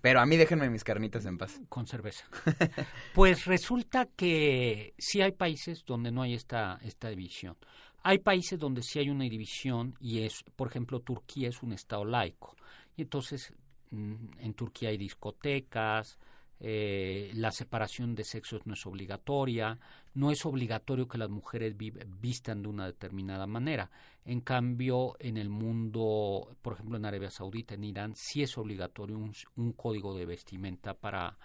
Pero 0.05 0.21
a 0.21 0.27
mí 0.27 0.37
déjenme 0.37 0.69
mis 0.69 0.85
carnitas 0.85 1.25
en 1.25 1.39
paz. 1.39 1.63
Con 1.71 1.87
cerveza. 1.87 2.27
pues 3.15 3.47
resulta 3.47 4.05
que 4.05 4.93
sí 4.99 5.23
hay 5.23 5.33
países 5.33 5.83
donde 5.87 6.13
no 6.13 6.21
hay 6.21 6.35
esta, 6.35 6.79
esta 6.83 7.09
división. 7.09 7.57
Hay 8.03 8.19
países 8.19 8.59
donde 8.59 8.83
sí 8.83 8.99
hay 8.99 9.09
una 9.09 9.25
división 9.25 9.95
y 9.99 10.25
es, 10.25 10.45
por 10.57 10.69
ejemplo, 10.69 11.01
Turquía 11.01 11.49
es 11.49 11.63
un 11.63 11.73
estado 11.73 12.05
laico. 12.05 12.55
Y 12.99 13.01
entonces 13.01 13.55
mm, 13.93 14.41
en 14.41 14.53
Turquía 14.53 14.91
hay 14.91 14.99
discotecas, 14.99 16.19
eh, 16.61 17.31
la 17.35 17.51
separación 17.51 18.15
de 18.15 18.25
sexos 18.25 18.67
no 18.67 18.75
es 18.75 18.87
obligatoria, 18.87 19.79
no 20.15 20.31
es 20.31 20.47
obligatorio 20.47 21.09
que 21.09 21.19
las 21.19 21.29
mujeres 21.29 21.75
vistan 21.77 22.63
de 22.63 22.69
una 22.69 22.87
determinada 22.87 23.47
manera. 23.47 23.91
En 24.25 24.41
cambio, 24.41 25.17
en 25.19 25.37
el 25.37 25.49
mundo, 25.49 26.57
por 26.63 26.75
ejemplo, 26.75 26.97
en 26.97 27.05
Arabia 27.05 27.31
Saudita, 27.31 27.75
en 27.75 27.85
Irán, 27.85 28.15
sí 28.15 28.43
es 28.43 28.57
obligatorio 28.57 29.19
un, 29.19 29.73
código 29.73 30.17
de 30.17 30.27
vestimenta 30.27 30.95
para, 30.95 31.37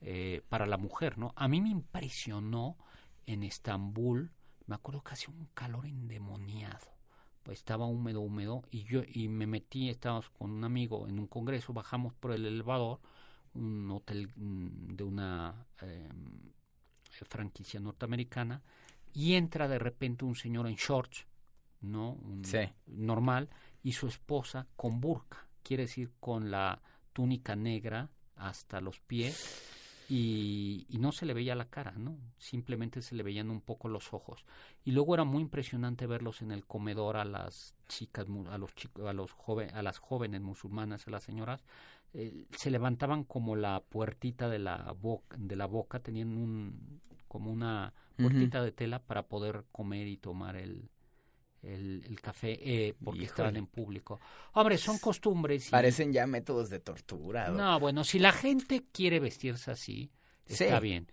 eh, 0.00 0.42
para 0.48 0.66
la 0.66 0.78
mujer, 0.78 1.18
¿no? 1.18 1.32
A 1.36 1.46
mí 1.46 1.60
me 1.60 1.70
impresionó 1.70 2.76
en 3.26 3.42
Estambul, 3.42 4.32
me 4.66 4.74
acuerdo 4.74 5.02
que 5.02 5.12
hacía 5.12 5.34
un 5.34 5.46
calor 5.54 5.86
endemoniado. 5.86 6.94
Pues 7.42 7.58
estaba 7.58 7.84
húmedo, 7.84 8.22
húmedo, 8.22 8.62
y 8.70 8.84
yo 8.84 9.02
y 9.06 9.28
me 9.28 9.46
metí, 9.46 9.90
estábamos 9.90 10.30
con 10.30 10.50
un 10.50 10.64
amigo 10.64 11.06
en 11.06 11.18
un 11.18 11.26
congreso, 11.26 11.74
bajamos 11.74 12.14
por 12.14 12.32
el 12.32 12.46
elevador, 12.46 13.00
un 13.54 13.90
hotel 13.90 14.28
mm, 14.34 14.94
de 14.94 15.04
una 15.04 15.66
em, 15.80 16.52
franquicia 17.28 17.80
norteamericana 17.80 18.62
y 19.12 19.34
entra 19.34 19.68
de 19.68 19.78
repente 19.78 20.24
un 20.24 20.34
señor 20.34 20.66
en 20.66 20.74
shorts, 20.74 21.26
¿no? 21.80 22.18
Normal, 22.86 23.48
y 23.82 23.92
su 23.92 24.08
esposa 24.08 24.66
con 24.76 25.00
burka, 25.00 25.46
quiere 25.62 25.84
decir 25.84 26.12
con 26.18 26.50
la 26.50 26.80
túnica 27.12 27.54
negra 27.54 28.10
hasta 28.36 28.80
los 28.80 28.98
pies 29.00 29.70
y, 30.08 30.86
y, 30.88 30.98
no 30.98 31.12
se 31.12 31.24
le 31.24 31.32
veía 31.32 31.54
la 31.54 31.70
cara, 31.70 31.92
¿no? 31.96 32.18
Simplemente 32.36 33.00
se 33.00 33.14
le 33.14 33.22
veían 33.22 33.50
un 33.50 33.62
poco 33.62 33.88
los 33.88 34.12
ojos. 34.12 34.44
Y 34.84 34.90
luego 34.90 35.14
era 35.14 35.24
muy 35.24 35.40
impresionante 35.40 36.06
verlos 36.06 36.42
en 36.42 36.50
el 36.50 36.66
comedor 36.66 37.16
a 37.16 37.24
las 37.24 37.74
chicas, 37.88 38.26
a 38.50 38.58
los 38.58 38.74
chicos, 38.74 39.06
a 39.06 39.12
los 39.14 39.30
a 39.72 39.82
las 39.82 39.98
jóvenes 39.98 40.42
musulmanas, 40.42 41.06
a 41.06 41.10
las 41.10 41.22
señoras, 41.22 41.64
eh, 42.14 42.46
se 42.56 42.70
levantaban 42.70 43.24
como 43.24 43.56
la 43.56 43.80
puertita 43.80 44.48
de 44.48 44.60
la 44.60 44.94
boca, 44.98 45.36
de 45.38 45.56
la 45.56 45.66
boca, 45.66 45.98
tenían 45.98 46.36
un 46.36 47.00
como 47.26 47.50
una 47.50 47.92
puertita 48.16 48.62
de 48.62 48.70
tela 48.70 49.00
para 49.00 49.26
poder 49.26 49.64
comer 49.72 50.06
y 50.06 50.16
tomar 50.18 50.54
el, 50.54 50.88
el, 51.62 52.20
café 52.22 52.58
eh, 52.62 52.94
porque 53.02 53.24
estaban 53.24 53.56
en 53.56 53.66
público. 53.66 54.20
Hombre, 54.52 54.78
son 54.78 54.98
costumbres. 54.98 55.70
Parecen 55.70 56.12
ya 56.12 56.24
métodos 56.28 56.70
de 56.70 56.78
tortura. 56.78 57.48
No, 57.48 57.80
bueno, 57.80 58.04
si 58.04 58.20
la 58.20 58.30
gente 58.30 58.84
quiere 58.92 59.18
vestirse 59.18 59.72
así, 59.72 60.12
está 60.46 60.78
bien. 60.78 61.10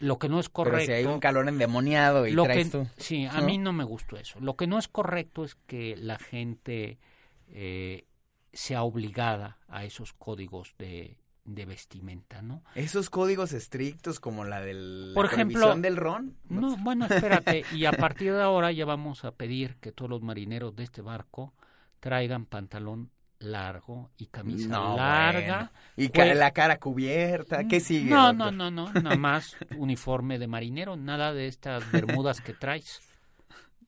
Lo 0.00 0.18
que 0.18 0.28
no 0.28 0.40
es 0.40 0.48
correcto. 0.48 0.78
Pero 0.78 0.86
si 0.86 0.92
hay 0.92 1.04
un 1.04 1.20
calor 1.20 1.48
endemoniado 1.48 2.26
y 2.26 2.34
traes 2.34 2.70
tú, 2.72 2.86
Sí, 2.96 3.24
a 3.24 3.40
mí 3.40 3.56
no 3.56 3.72
me 3.72 3.84
gustó 3.84 4.16
eso. 4.16 4.40
Lo 4.40 4.56
que 4.56 4.66
no 4.66 4.78
es 4.78 4.88
correcto 4.88 5.44
es 5.44 5.54
que 5.54 5.96
la 5.96 6.18
gente 6.18 6.98
eh, 7.46 8.06
sea 8.52 8.82
obligada 8.82 9.58
a 9.68 9.84
esos 9.84 10.12
códigos 10.12 10.74
de, 10.78 11.16
de 11.44 11.66
vestimenta, 11.66 12.42
¿no? 12.42 12.62
Esos 12.74 13.10
códigos 13.10 13.52
estrictos 13.52 14.20
como 14.20 14.44
la 14.44 14.60
del 14.60 15.12
Por 15.14 15.26
ejemplo, 15.26 15.74
del 15.76 15.96
ron. 15.96 16.36
No, 16.48 16.76
bueno, 16.78 17.06
espérate, 17.06 17.64
y 17.74 17.84
a 17.84 17.92
partir 17.92 18.32
de 18.32 18.42
ahora 18.42 18.72
ya 18.72 18.84
vamos 18.84 19.24
a 19.24 19.32
pedir 19.32 19.76
que 19.76 19.92
todos 19.92 20.10
los 20.10 20.22
marineros 20.22 20.74
de 20.76 20.84
este 20.84 21.02
barco 21.02 21.54
traigan 22.00 22.46
pantalón 22.46 23.10
largo 23.40 24.10
y 24.18 24.26
camisa 24.26 24.78
larga. 24.94 25.72
Y 25.96 26.08
la 26.08 26.50
cara 26.50 26.78
cubierta, 26.78 27.66
¿qué 27.66 27.80
sigue? 27.80 28.10
No, 28.10 28.32
no, 28.32 28.50
no, 28.50 28.70
no, 28.70 28.92
nada 28.92 29.16
más 29.16 29.56
uniforme 29.76 30.38
de 30.38 30.46
marinero, 30.46 30.96
nada 30.96 31.32
de 31.32 31.46
estas 31.46 31.90
bermudas 31.90 32.40
que 32.40 32.52
traes. 32.52 33.00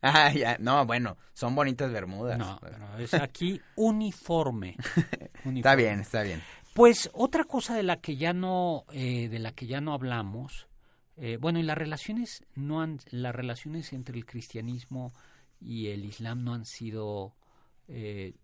Ah, 0.03 0.33
ya, 0.33 0.57
no, 0.59 0.85
bueno, 0.85 1.17
son 1.33 1.55
bonitas 1.55 1.91
bermudas. 1.93 2.37
No, 2.37 2.59
es 2.99 3.15
aquí 3.15 3.61
uniforme. 3.77 4.77
Está 5.45 5.77
bien, 5.77 6.01
está 6.01 6.23
bien. 6.23 6.43
Pues 6.75 7.09
otra 7.13 7.45
cosa 7.45 7.77
de 7.77 7.85
la 7.85 8.01
que 8.01 8.17
ya 8.17 8.33
no, 8.33 8.85
eh, 8.93 9.29
de 9.29 9.39
la 9.39 9.53
que 9.53 9.67
ya 9.67 9.81
no 9.81 9.93
hablamos, 9.93 10.67
eh, 11.17 11.37
bueno, 11.37 11.61
y 11.61 11.63
las 11.63 11.79
relaciones 11.79 12.45
no 12.55 12.81
han, 12.81 12.99
las 13.11 13.35
relaciones 13.35 13.93
entre 13.93 14.17
el 14.17 14.27
cristianismo 14.27 15.13
y 15.61 15.89
el 15.89 16.05
islam 16.05 16.43
no 16.43 16.55
han 16.55 16.65
sido 16.65 17.37
eh, 17.87 18.35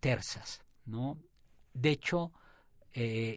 tersas, 0.00 0.62
¿no? 0.84 1.18
De 1.72 1.90
hecho, 1.90 2.32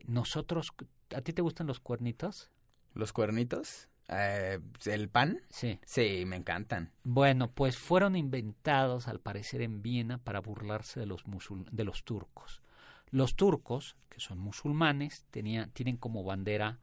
nosotros, 0.07 0.73
¿a 1.15 1.21
ti 1.21 1.31
te 1.31 1.43
gustan 1.43 1.67
los 1.67 1.79
cuernitos? 1.79 2.49
¿Los 2.93 3.13
cuernitos? 3.13 3.87
Eh, 4.09 4.59
¿El 4.85 5.09
pan? 5.09 5.41
Sí. 5.49 5.79
Sí, 5.85 6.23
me 6.25 6.35
encantan. 6.35 6.91
Bueno, 7.03 7.51
pues 7.51 7.77
fueron 7.77 8.15
inventados 8.15 9.07
al 9.07 9.19
parecer 9.19 9.61
en 9.61 9.81
Viena 9.81 10.17
para 10.17 10.39
burlarse 10.39 10.99
de 10.99 11.05
los, 11.05 11.23
de 11.71 11.83
los 11.83 12.03
turcos. 12.03 12.61
Los 13.09 13.35
turcos, 13.35 13.95
que 14.09 14.19
son 14.19 14.39
musulmanes, 14.39 15.25
tenían, 15.31 15.71
tienen 15.71 15.97
como 15.97 16.23
bandera 16.23 16.79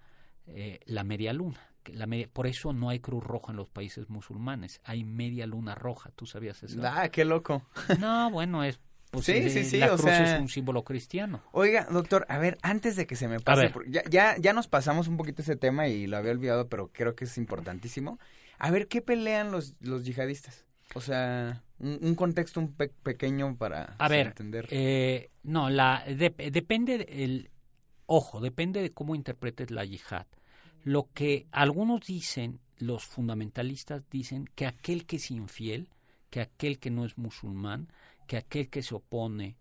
eh, 0.46 0.80
la 0.86 1.04
media 1.04 1.32
luna. 1.32 1.60
La 1.86 2.06
por 2.32 2.46
eso 2.46 2.72
no 2.72 2.90
hay 2.90 3.00
cruz 3.00 3.24
roja 3.24 3.52
en 3.52 3.56
los 3.56 3.68
países 3.68 4.10
musulmanes, 4.10 4.80
hay 4.84 5.02
media 5.02 5.46
luna 5.46 5.74
roja, 5.74 6.10
¿tú 6.14 6.26
sabías 6.26 6.62
eso? 6.62 6.78
Ah, 6.84 7.08
qué 7.08 7.24
loco. 7.24 7.66
No, 7.98 8.30
bueno, 8.30 8.62
es 8.62 8.78
pues 9.10 9.26
sí, 9.26 9.50
sí, 9.50 9.64
sí. 9.64 9.78
La 9.78 9.88
cruz 9.88 10.06
es 10.06 10.40
un 10.40 10.48
símbolo 10.48 10.84
cristiano. 10.84 11.42
Oiga, 11.52 11.86
doctor, 11.90 12.26
a 12.28 12.38
ver, 12.38 12.58
antes 12.62 12.96
de 12.96 13.06
que 13.06 13.16
se 13.16 13.26
me 13.28 13.40
pase, 13.40 13.72
ya, 13.88 14.02
ya, 14.08 14.36
ya 14.38 14.52
nos 14.52 14.68
pasamos 14.68 15.08
un 15.08 15.16
poquito 15.16 15.42
ese 15.42 15.56
tema 15.56 15.88
y 15.88 16.06
lo 16.06 16.16
había 16.16 16.32
olvidado, 16.32 16.68
pero 16.68 16.90
creo 16.92 17.14
que 17.14 17.24
es 17.24 17.36
importantísimo. 17.36 18.18
A 18.58 18.70
ver, 18.70 18.88
¿qué 18.88 19.02
pelean 19.02 19.50
los, 19.50 19.74
los 19.80 20.04
yihadistas? 20.04 20.64
O 20.94 21.00
sea, 21.00 21.62
un, 21.78 22.14
contexto 22.14 22.60
un 22.60 22.72
pequeño 22.74 23.56
para 23.56 23.94
a 23.98 24.08
ver, 24.08 24.28
entender. 24.28 24.66
Eh, 24.70 25.30
no, 25.42 25.70
la, 25.70 26.04
depende, 26.06 27.06
el, 27.08 27.50
ojo, 28.06 28.40
depende 28.40 28.82
de 28.82 28.90
cómo 28.90 29.14
interpretes 29.14 29.70
la 29.70 29.84
yihad. 29.84 30.26
Lo 30.82 31.08
que 31.14 31.46
algunos 31.52 32.06
dicen, 32.06 32.60
los 32.78 33.04
fundamentalistas 33.04 34.02
dicen 34.10 34.48
que 34.54 34.66
aquel 34.66 35.06
que 35.06 35.16
es 35.16 35.30
infiel, 35.30 35.88
que 36.28 36.40
aquel 36.40 36.78
que 36.78 36.90
no 36.90 37.04
es 37.04 37.16
musulmán, 37.18 37.88
que 38.30 38.36
aquel 38.36 38.70
que 38.70 38.80
se 38.80 38.94
opone 38.94 39.56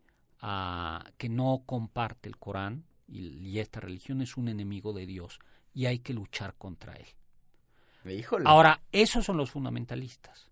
que 1.17 1.27
no 1.27 1.63
comparte 1.65 2.29
el 2.29 2.37
Corán 2.37 2.85
y, 3.07 3.57
esta 3.57 3.79
religión 3.79 4.21
es 4.21 4.37
un 4.37 4.47
enemigo 4.47 4.93
de 4.93 5.07
Dios 5.07 5.39
y 5.73 5.87
hay 5.87 5.97
que 5.97 6.13
luchar 6.13 6.53
contra 6.53 6.93
él. 6.93 7.07
Ahora, 8.45 8.79
esos 8.91 9.25
son 9.25 9.37
los 9.37 9.49
fundamentalistas. 9.49 10.51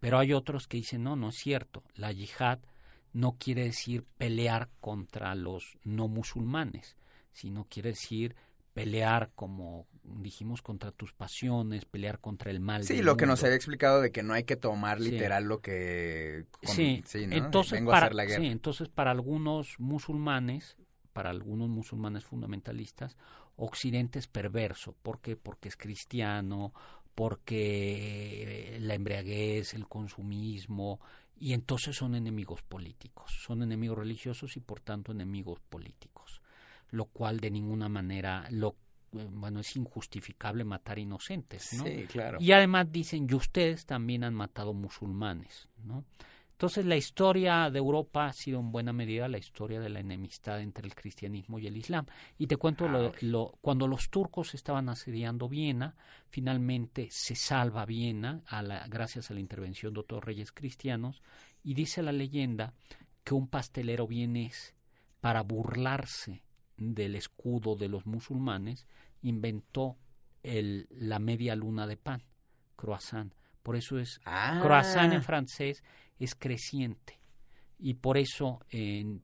Pero 0.00 0.18
hay 0.18 0.32
otros 0.32 0.66
que 0.66 0.78
dicen, 0.78 1.04
no, 1.04 1.14
no 1.14 1.28
es 1.28 1.36
cierto. 1.36 1.84
La 1.94 2.10
yihad 2.10 2.58
no 3.12 3.36
quiere 3.38 3.62
decir 3.62 4.04
pelear 4.16 4.68
contra 4.80 5.32
los 5.36 5.78
no 5.84 6.08
musulmanes, 6.08 6.96
sino 7.30 7.66
quiere 7.70 7.90
decir 7.90 8.34
pelear 8.74 9.30
como 9.36 9.86
dijimos 10.16 10.62
contra 10.62 10.92
tus 10.92 11.12
pasiones, 11.12 11.84
pelear 11.84 12.20
contra 12.20 12.50
el 12.50 12.60
mal. 12.60 12.84
Sí, 12.84 13.02
lo 13.02 13.16
que 13.16 13.26
nos 13.26 13.42
había 13.44 13.56
explicado 13.56 14.00
de 14.00 14.10
que 14.10 14.22
no 14.22 14.34
hay 14.34 14.44
que 14.44 14.56
tomar 14.56 15.00
literal 15.00 15.44
lo 15.44 15.60
que 15.60 16.46
sí, 16.62 17.02
entonces 17.14 17.82
para 17.82 18.26
sí, 18.28 18.46
entonces 18.46 18.88
para 18.88 19.10
algunos 19.10 19.78
musulmanes, 19.78 20.76
para 21.12 21.30
algunos 21.30 21.68
musulmanes 21.68 22.24
fundamentalistas, 22.24 23.16
Occidente 23.56 24.18
es 24.18 24.28
perverso, 24.28 24.94
¿por 25.02 25.20
qué? 25.20 25.36
Porque 25.36 25.68
es 25.68 25.76
cristiano, 25.76 26.72
porque 27.14 28.78
la 28.80 28.94
embriaguez, 28.94 29.74
el 29.74 29.88
consumismo, 29.88 31.00
y 31.40 31.52
entonces 31.52 31.96
son 31.96 32.14
enemigos 32.14 32.62
políticos, 32.62 33.32
son 33.44 33.62
enemigos 33.62 33.98
religiosos 33.98 34.56
y 34.56 34.60
por 34.60 34.80
tanto 34.80 35.12
enemigos 35.12 35.60
políticos, 35.68 36.40
lo 36.90 37.06
cual 37.06 37.40
de 37.40 37.50
ninguna 37.50 37.88
manera 37.88 38.46
lo 38.50 38.70
eh, 38.70 38.87
bueno, 39.12 39.60
es 39.60 39.76
injustificable 39.76 40.64
matar 40.64 40.98
inocentes, 40.98 41.72
¿no? 41.74 41.84
Sí, 41.84 42.06
claro. 42.06 42.38
Y 42.40 42.52
además 42.52 42.90
dicen, 42.90 43.26
y 43.28 43.34
ustedes 43.34 43.86
también 43.86 44.24
han 44.24 44.34
matado 44.34 44.74
musulmanes, 44.74 45.68
¿no? 45.84 46.04
Entonces 46.58 46.84
la 46.86 46.96
historia 46.96 47.70
de 47.70 47.78
Europa 47.78 48.26
ha 48.26 48.32
sido 48.32 48.58
en 48.58 48.72
buena 48.72 48.92
medida 48.92 49.28
la 49.28 49.38
historia 49.38 49.78
de 49.78 49.90
la 49.90 50.00
enemistad 50.00 50.60
entre 50.60 50.86
el 50.86 50.94
cristianismo 50.96 51.60
y 51.60 51.68
el 51.68 51.76
islam. 51.76 52.06
Y 52.36 52.48
te 52.48 52.56
cuento, 52.56 52.86
ah, 52.86 53.12
lo, 53.20 53.56
cuando 53.60 53.86
los 53.86 54.10
turcos 54.10 54.54
estaban 54.54 54.88
asediando 54.88 55.48
Viena, 55.48 55.94
finalmente 56.26 57.06
se 57.12 57.36
salva 57.36 57.86
Viena 57.86 58.42
a 58.48 58.62
la, 58.62 58.88
gracias 58.88 59.30
a 59.30 59.34
la 59.34 59.40
intervención 59.40 59.94
de 59.94 60.00
otros 60.00 60.24
reyes 60.24 60.50
cristianos 60.50 61.22
y 61.62 61.74
dice 61.74 62.02
la 62.02 62.10
leyenda 62.10 62.74
que 63.22 63.34
un 63.34 63.46
pastelero 63.46 64.08
vienes 64.08 64.74
para 65.20 65.42
burlarse 65.42 66.42
del 66.78 67.16
escudo 67.16 67.76
de 67.76 67.88
los 67.88 68.06
musulmanes 68.06 68.86
inventó 69.22 69.96
el, 70.42 70.86
la 70.90 71.18
media 71.18 71.54
luna 71.54 71.86
de 71.86 71.96
pan, 71.96 72.22
croissant. 72.76 73.32
Por 73.62 73.76
eso 73.76 73.98
es 73.98 74.20
ah. 74.24 74.60
croissant 74.62 75.12
en 75.12 75.22
francés 75.22 75.82
es 76.18 76.34
creciente. 76.34 77.18
Y 77.78 77.94
por 77.94 78.18
eso 78.18 78.60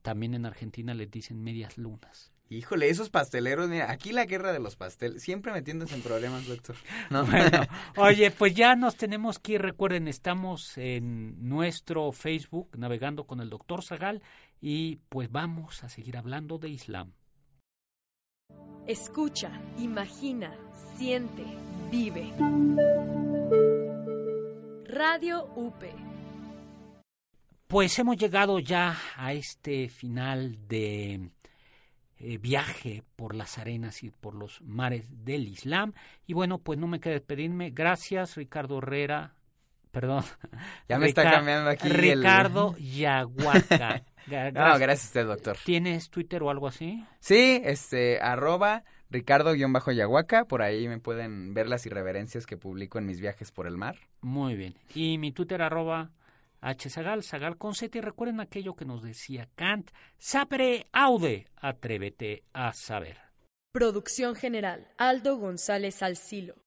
también 0.02 0.34
en 0.34 0.46
Argentina 0.46 0.94
les 0.94 1.10
dicen 1.10 1.42
medias 1.42 1.76
lunas. 1.76 2.32
Híjole, 2.50 2.88
esos 2.88 3.10
pasteleros, 3.10 3.68
mira, 3.68 3.90
aquí 3.90 4.12
la 4.12 4.26
guerra 4.26 4.52
de 4.52 4.60
los 4.60 4.76
pasteles, 4.76 5.22
siempre 5.22 5.50
metiéndose 5.50 5.94
en 5.94 6.02
problemas, 6.02 6.46
doctor. 6.46 6.76
No. 7.10 7.24
Bueno, 7.24 7.62
oye, 7.96 8.30
pues 8.30 8.54
ya 8.54 8.76
nos 8.76 8.96
tenemos 8.96 9.38
que 9.38 9.54
ir, 9.54 9.62
recuerden, 9.62 10.06
estamos 10.08 10.76
en 10.76 11.48
nuestro 11.48 12.12
Facebook 12.12 12.68
navegando 12.76 13.24
con 13.24 13.40
el 13.40 13.48
doctor 13.48 13.82
Zagal 13.82 14.22
y 14.60 14.96
pues 15.08 15.32
vamos 15.32 15.82
a 15.82 15.88
seguir 15.88 16.16
hablando 16.16 16.58
de 16.58 16.68
Islam. 16.68 17.12
Escucha, 18.86 19.50
imagina, 19.78 20.54
siente, 20.96 21.44
vive. 21.90 22.32
Radio 24.86 25.44
UP 25.56 25.84
pues 27.74 27.98
hemos 27.98 28.16
llegado 28.16 28.60
ya 28.60 28.96
a 29.16 29.32
este 29.32 29.88
final 29.88 30.68
de 30.68 31.30
eh, 32.20 32.38
viaje 32.38 33.02
por 33.16 33.34
las 33.34 33.58
arenas 33.58 34.04
y 34.04 34.10
por 34.10 34.36
los 34.36 34.62
mares 34.62 35.08
del 35.24 35.48
Islam. 35.48 35.92
Y 36.24 36.34
bueno, 36.34 36.58
pues 36.58 36.78
no 36.78 36.86
me 36.86 37.00
queda 37.00 37.14
despedirme. 37.14 37.70
Gracias, 37.70 38.36
Ricardo 38.36 38.78
Herrera. 38.78 39.34
Perdón. 39.90 40.22
Ya 40.88 40.98
me 40.98 41.08
está 41.08 41.24
cambiando 41.24 41.68
aquí. 41.70 41.88
Ricardo 41.88 42.76
Yaguaca. 42.76 44.04
Gracias. 44.26 44.54
No, 44.54 44.78
gracias 44.78 45.04
a 45.04 45.08
usted, 45.08 45.26
doctor. 45.26 45.56
¿Tienes 45.64 46.10
Twitter 46.10 46.42
o 46.42 46.50
algo 46.50 46.66
así? 46.66 47.04
Sí, 47.20 47.60
este, 47.64 48.20
arroba 48.20 48.84
Ricardo-Yaguaca, 49.10 50.46
por 50.46 50.62
ahí 50.62 50.88
me 50.88 50.98
pueden 50.98 51.54
ver 51.54 51.68
las 51.68 51.86
irreverencias 51.86 52.46
que 52.46 52.56
publico 52.56 52.98
en 52.98 53.06
mis 53.06 53.20
viajes 53.20 53.52
por 53.52 53.66
el 53.66 53.76
mar. 53.76 53.96
Muy 54.22 54.56
bien. 54.56 54.74
Y 54.94 55.18
mi 55.18 55.30
Twitter 55.32 55.62
arroba 55.62 56.10
H. 56.60 56.88
Zagal, 56.88 57.22
Zagal 57.22 57.58
con 57.58 57.74
Z. 57.74 57.98
Y 57.98 58.00
recuerden 58.00 58.40
aquello 58.40 58.74
que 58.74 58.86
nos 58.86 59.02
decía 59.02 59.48
Kant: 59.54 59.90
sapere 60.18 60.86
aude, 60.92 61.46
atrévete 61.56 62.42
a 62.54 62.72
saber. 62.72 63.18
Producción 63.72 64.34
general: 64.34 64.88
Aldo 64.96 65.36
González 65.36 66.02
Alcilo. 66.02 66.63